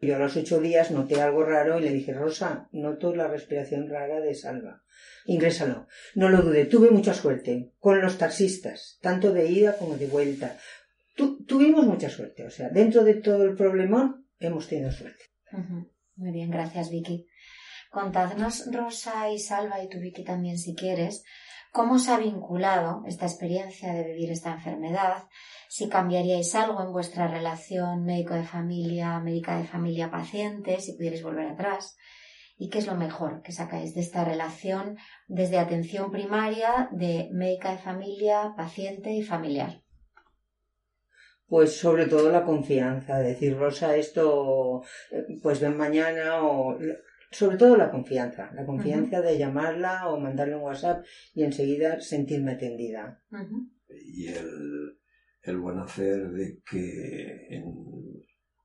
Yo 0.00 0.16
a 0.16 0.18
los 0.18 0.36
ocho 0.36 0.60
días 0.60 0.90
noté 0.90 1.20
algo 1.20 1.44
raro 1.44 1.78
y 1.78 1.82
le 1.82 1.92
dije, 1.92 2.14
Rosa, 2.14 2.68
noto 2.72 3.14
la 3.14 3.28
respiración 3.28 3.88
rara 3.88 4.20
de 4.20 4.34
Salva. 4.34 4.82
Ingrésalo. 5.26 5.88
No 6.14 6.30
lo 6.30 6.40
dude, 6.40 6.64
tuve 6.64 6.90
mucha 6.90 7.12
suerte 7.12 7.72
con 7.78 8.00
los 8.00 8.16
taxistas, 8.16 8.98
tanto 9.02 9.32
de 9.32 9.50
ida 9.50 9.76
como 9.76 9.98
de 9.98 10.06
vuelta. 10.06 10.56
tuvimos 11.46 11.84
mucha 11.84 12.08
suerte, 12.08 12.46
o 12.46 12.50
sea, 12.50 12.70
dentro 12.70 13.04
de 13.04 13.14
todo 13.14 13.44
el 13.44 13.56
problemón 13.56 14.26
hemos 14.38 14.68
tenido 14.68 14.90
suerte. 14.90 15.24
Muy 16.16 16.32
bien, 16.32 16.50
gracias 16.50 16.90
Vicky. 16.90 17.27
Contadnos, 18.00 18.70
Rosa 18.72 19.28
y 19.28 19.40
Salva, 19.40 19.82
y 19.82 19.88
tú, 19.88 19.98
Vicky, 19.98 20.22
también, 20.22 20.56
si 20.56 20.76
quieres, 20.76 21.24
cómo 21.72 21.94
os 21.94 22.08
ha 22.08 22.16
vinculado 22.16 23.02
esta 23.06 23.26
experiencia 23.26 23.92
de 23.92 24.04
vivir 24.04 24.30
esta 24.30 24.52
enfermedad, 24.52 25.24
si 25.68 25.88
cambiaríais 25.88 26.54
algo 26.54 26.80
en 26.80 26.92
vuestra 26.92 27.26
relación 27.26 28.04
médico 28.04 28.34
de 28.34 28.44
familia, 28.44 29.18
médica 29.18 29.58
de 29.58 29.64
familia 29.64 30.12
paciente, 30.12 30.80
si 30.80 30.92
pudierais 30.92 31.24
volver 31.24 31.48
atrás, 31.48 31.96
y 32.56 32.68
qué 32.68 32.78
es 32.78 32.86
lo 32.86 32.94
mejor 32.94 33.42
que 33.42 33.50
sacáis 33.50 33.96
de 33.96 34.02
esta 34.02 34.24
relación 34.24 34.96
desde 35.26 35.58
atención 35.58 36.12
primaria 36.12 36.88
de 36.92 37.28
médica 37.32 37.72
de 37.72 37.78
familia, 37.78 38.54
paciente 38.56 39.10
y 39.10 39.24
familiar. 39.24 39.82
Pues 41.48 41.76
sobre 41.76 42.06
todo 42.06 42.30
la 42.30 42.44
confianza, 42.44 43.18
decir 43.18 43.56
Rosa, 43.58 43.96
esto 43.96 44.82
eh, 45.10 45.24
pues 45.42 45.60
ven 45.60 45.76
mañana 45.76 46.44
o 46.44 46.78
sobre 47.30 47.56
todo 47.56 47.76
la 47.76 47.90
confianza, 47.90 48.50
la 48.54 48.64
confianza 48.64 49.20
de 49.20 49.38
llamarla 49.38 50.08
o 50.08 50.18
mandarle 50.18 50.56
un 50.56 50.62
WhatsApp 50.62 51.04
y 51.34 51.42
enseguida 51.42 52.00
sentirme 52.00 52.52
atendida. 52.52 53.22
Y 53.88 54.28
el, 54.28 54.98
el, 55.42 55.58
buen 55.58 55.78
hacer 55.78 56.30
de 56.30 56.62
que 56.68 57.62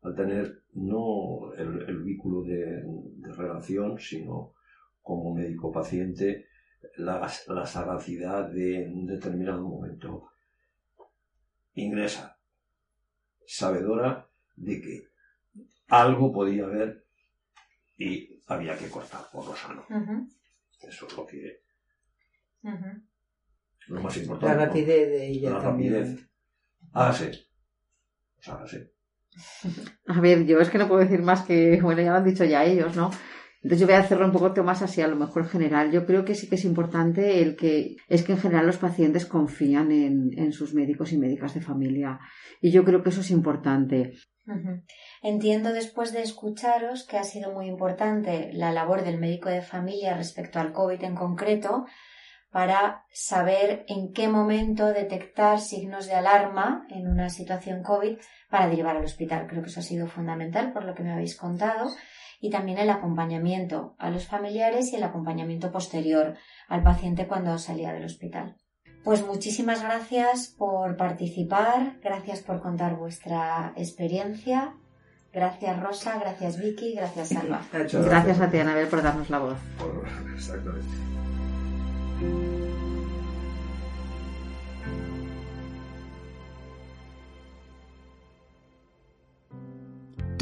al 0.02 0.15
tener 0.15 0.63
no 0.73 1.54
el, 1.54 2.04
vínculo 2.04 2.43
de, 2.43 2.84
relación, 3.36 3.99
sino 3.99 4.54
como 5.02 5.34
médico-paciente, 5.34 6.45
la, 6.97 7.30
la 7.47 7.65
sagacidad 7.65 8.49
de 8.49 8.84
en 8.84 8.93
un 8.93 9.06
determinado 9.06 9.67
momento 9.67 10.30
ingresa, 11.73 12.38
sabedora 13.45 14.30
de 14.56 14.82
que 14.82 15.08
algo 15.88 16.32
podía 16.32 16.65
haber 16.65 17.03
y 17.97 18.41
había 18.47 18.77
que 18.77 18.89
cortar 18.89 19.25
por 19.32 19.45
lo 19.45 19.56
sano. 19.56 19.86
Eso 20.82 21.08
es 21.08 21.17
lo 21.17 21.25
que. 21.25 21.62
Lo 23.88 24.01
más 24.01 24.17
importante. 24.17 24.56
La 24.56 24.65
rapidez 24.65 25.10
de 25.10 25.27
ella 25.27 25.49
la 25.51 25.62
también. 25.62 25.93
Rapidez. 25.93 26.29
Hágase. 26.93 27.47
Pues 28.36 28.47
hágase. 28.49 28.93
A 30.08 30.21
ver, 30.21 30.45
yo 30.45 30.60
es 30.60 30.69
que 30.69 30.77
no 30.77 30.88
puedo 30.88 31.01
decir 31.01 31.21
más 31.21 31.43
que, 31.43 31.82
bueno, 31.82 32.01
ya 32.01 32.12
lo 32.12 32.17
han 32.17 32.25
dicho 32.25 32.45
ya 32.45 32.63
ellos, 32.63 32.95
¿no? 32.95 33.12
Entonces 33.63 33.80
yo 33.80 33.88
voy 33.88 33.95
a 33.95 33.99
hacerlo 33.99 34.26
un 34.26 34.34
poco 34.34 34.63
más 34.63 34.82
así, 34.82 35.02
a 35.02 35.08
lo 35.08 35.15
mejor 35.15 35.47
general. 35.47 35.89
Yo 35.89 36.06
creo 36.06 36.26
que 36.26 36.36
sí 36.36 36.49
que 36.49 36.56
es 36.56 36.65
importante 36.65 37.41
el 37.41 37.56
que 37.56 37.95
es 38.10 38.23
que 38.23 38.34
en 38.34 38.38
general 38.38 38.65
los 38.65 38.78
pacientes 38.78 39.26
confían 39.26 39.91
en, 39.91 40.32
en 40.38 40.52
sus 40.52 40.73
médicos 40.73 41.13
y 41.13 41.17
médicas 41.17 41.54
de 41.54 41.62
familia. 41.62 42.19
Y 42.60 42.71
yo 42.71 42.83
creo 42.83 43.02
que 43.02 43.10
eso 43.10 43.21
es 43.21 43.31
importante. 43.31 44.12
Entiendo 45.21 45.71
después 45.71 46.12
de 46.12 46.21
escucharos 46.21 47.06
que 47.08 47.17
ha 47.17 47.23
sido 47.23 47.54
muy 47.54 47.67
importante 47.67 48.52
la 48.52 48.73
labor 48.73 49.06
del 49.06 49.17
médico 49.17 49.48
de 49.48 49.62
familia 49.62 50.17
respecto 50.17 50.60
al 50.60 50.73
COVID 50.73 51.02
en 51.02 51.15
concreto 51.15 51.85
para 52.52 53.06
saber 53.12 53.85
en 53.88 54.12
qué 54.12 54.27
momento 54.27 54.88
detectar 54.88 55.60
signos 55.60 56.06
de 56.06 56.13
alarma 56.13 56.85
en 56.90 57.08
una 57.08 57.29
situación 57.29 57.81
COVID 57.81 58.17
para 58.50 58.67
derivar 58.67 58.98
al 58.98 59.06
hospital. 59.06 59.48
Creo 59.48 59.63
que 59.63 59.69
eso 59.69 59.79
ha 59.79 59.83
sido 59.83 60.08
fundamental 60.08 60.73
por 60.73 60.83
lo 60.83 60.94
que 60.94 61.04
me 61.04 61.13
habéis 61.13 61.35
contado 61.35 61.90
y 62.44 62.50
también 62.50 62.77
el 62.77 62.89
acompañamiento 62.89 63.96
a 63.98 64.10
los 64.10 64.27
familiares 64.27 64.91
y 64.91 64.98
el 64.98 65.04
acompañamiento 65.04 65.71
posterior 65.71 66.35
al 66.67 66.83
paciente 66.83 67.25
cuando 67.25 67.58
salía 67.58 67.94
del 67.94 68.04
hospital. 68.04 68.58
Pues 69.06 69.25
muchísimas 69.25 69.81
gracias 69.81 70.54
por 70.58 70.98
participar, 70.98 72.02
gracias 72.04 72.41
por 72.41 72.62
contar 72.62 72.98
vuestra 72.98 73.71
experiencia, 73.77 74.75
Gracias 75.31 75.81
Rosa, 75.81 76.19
gracias 76.19 76.60
Vicky, 76.60 76.94
gracias 76.94 77.29
Salva. 77.29 77.62
Gracias, 77.71 78.39
a 78.39 78.52
ti, 78.52 78.60
Anabel, 78.60 78.87
por 78.87 79.02
darnos 79.02 79.31
la 79.31 79.39
voz. 79.39 79.58
Exactamente. 80.35 80.85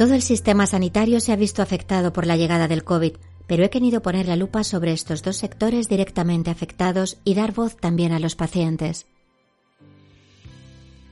Todo 0.02 0.14
el 0.14 0.22
sistema 0.22 0.66
sanitario 0.66 1.20
se 1.20 1.30
ha 1.30 1.36
visto 1.36 1.62
afectado 1.62 2.12
por 2.12 2.26
la 2.26 2.36
llegada 2.36 2.66
del 2.66 2.82
COVID, 2.82 3.12
pero 3.46 3.64
he 3.64 3.70
querido 3.70 4.02
poner 4.02 4.26
la 4.26 4.34
lupa 4.34 4.64
sobre 4.64 4.90
estos 4.90 5.22
dos 5.22 5.36
sectores 5.36 5.88
directamente 5.88 6.50
afectados 6.50 7.18
y 7.22 7.34
dar 7.34 7.54
voz 7.54 7.76
también 7.76 8.10
a 8.10 8.18
los 8.18 8.34
pacientes. 8.34 9.06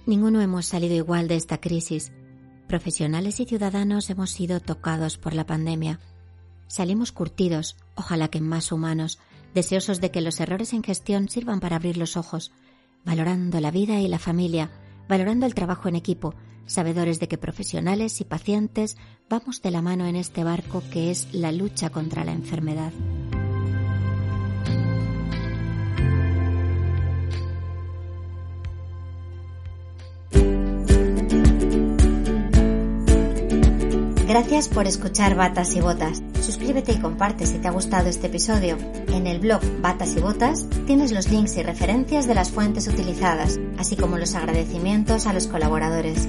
Ninguno 0.07 0.41
hemos 0.41 0.67
salido 0.67 0.97
igual 0.97 1.29
de 1.29 1.37
esta 1.37 1.61
crisis. 1.61 2.11
Profesionales 2.67 3.39
y 3.39 3.45
ciudadanos 3.45 4.11
hemos 4.11 4.31
sido 4.31 4.59
tocados 4.59 5.19
por 5.19 5.35
la 5.35 5.47
pandemia. 5.47 6.01
Salimos 6.67 7.13
curtidos, 7.13 7.77
ojalá 7.95 8.27
que 8.27 8.41
más 8.41 8.73
humanos, 8.73 9.21
deseosos 9.55 10.01
de 10.01 10.11
que 10.11 10.21
los 10.21 10.41
errores 10.41 10.73
en 10.73 10.83
gestión 10.83 11.29
sirvan 11.29 11.61
para 11.61 11.77
abrir 11.77 11.97
los 11.97 12.17
ojos, 12.17 12.51
valorando 13.05 13.61
la 13.61 13.71
vida 13.71 14.01
y 14.01 14.09
la 14.09 14.19
familia, 14.19 14.69
valorando 15.09 15.47
el 15.47 15.55
trabajo 15.55 15.89
en 15.89 15.95
equipo, 15.95 16.35
sabedores 16.71 17.21
de 17.21 17.29
que 17.29 17.39
profesionales 17.39 18.21
y 18.21 18.25
pacientes 18.25 18.97
vamos 19.29 19.61
de 19.63 19.71
la 19.71 19.83
mano 19.83 20.07
en 20.07 20.17
este 20.17 20.45
barco 20.45 20.83
que 20.93 21.11
es 21.11 21.29
la 21.33 21.53
lucha 21.53 21.91
contra 21.91 22.25
la 22.25 22.33
enfermedad. 22.33 22.93
Gracias 34.31 34.69
por 34.69 34.87
escuchar 34.87 35.35
Batas 35.35 35.75
y 35.75 35.81
Botas. 35.81 36.23
Suscríbete 36.41 36.93
y 36.93 37.01
comparte 37.01 37.47
si 37.47 37.59
te 37.59 37.67
ha 37.67 37.73
gustado 37.73 38.09
este 38.09 38.29
episodio. 38.29 38.79
En 39.09 39.27
el 39.27 39.41
blog 39.41 39.61
Batas 39.83 40.17
y 40.17 40.21
Botas 40.21 40.69
tienes 40.87 41.11
los 41.11 41.29
links 41.29 41.57
y 41.57 41.65
referencias 41.65 42.29
de 42.29 42.37
las 42.37 42.53
fuentes 42.53 42.87
utilizadas, 42.87 43.59
así 43.77 43.97
como 43.97 44.19
los 44.19 44.37
agradecimientos 44.37 45.27
a 45.27 45.33
los 45.33 45.49
colaboradores. 45.49 46.29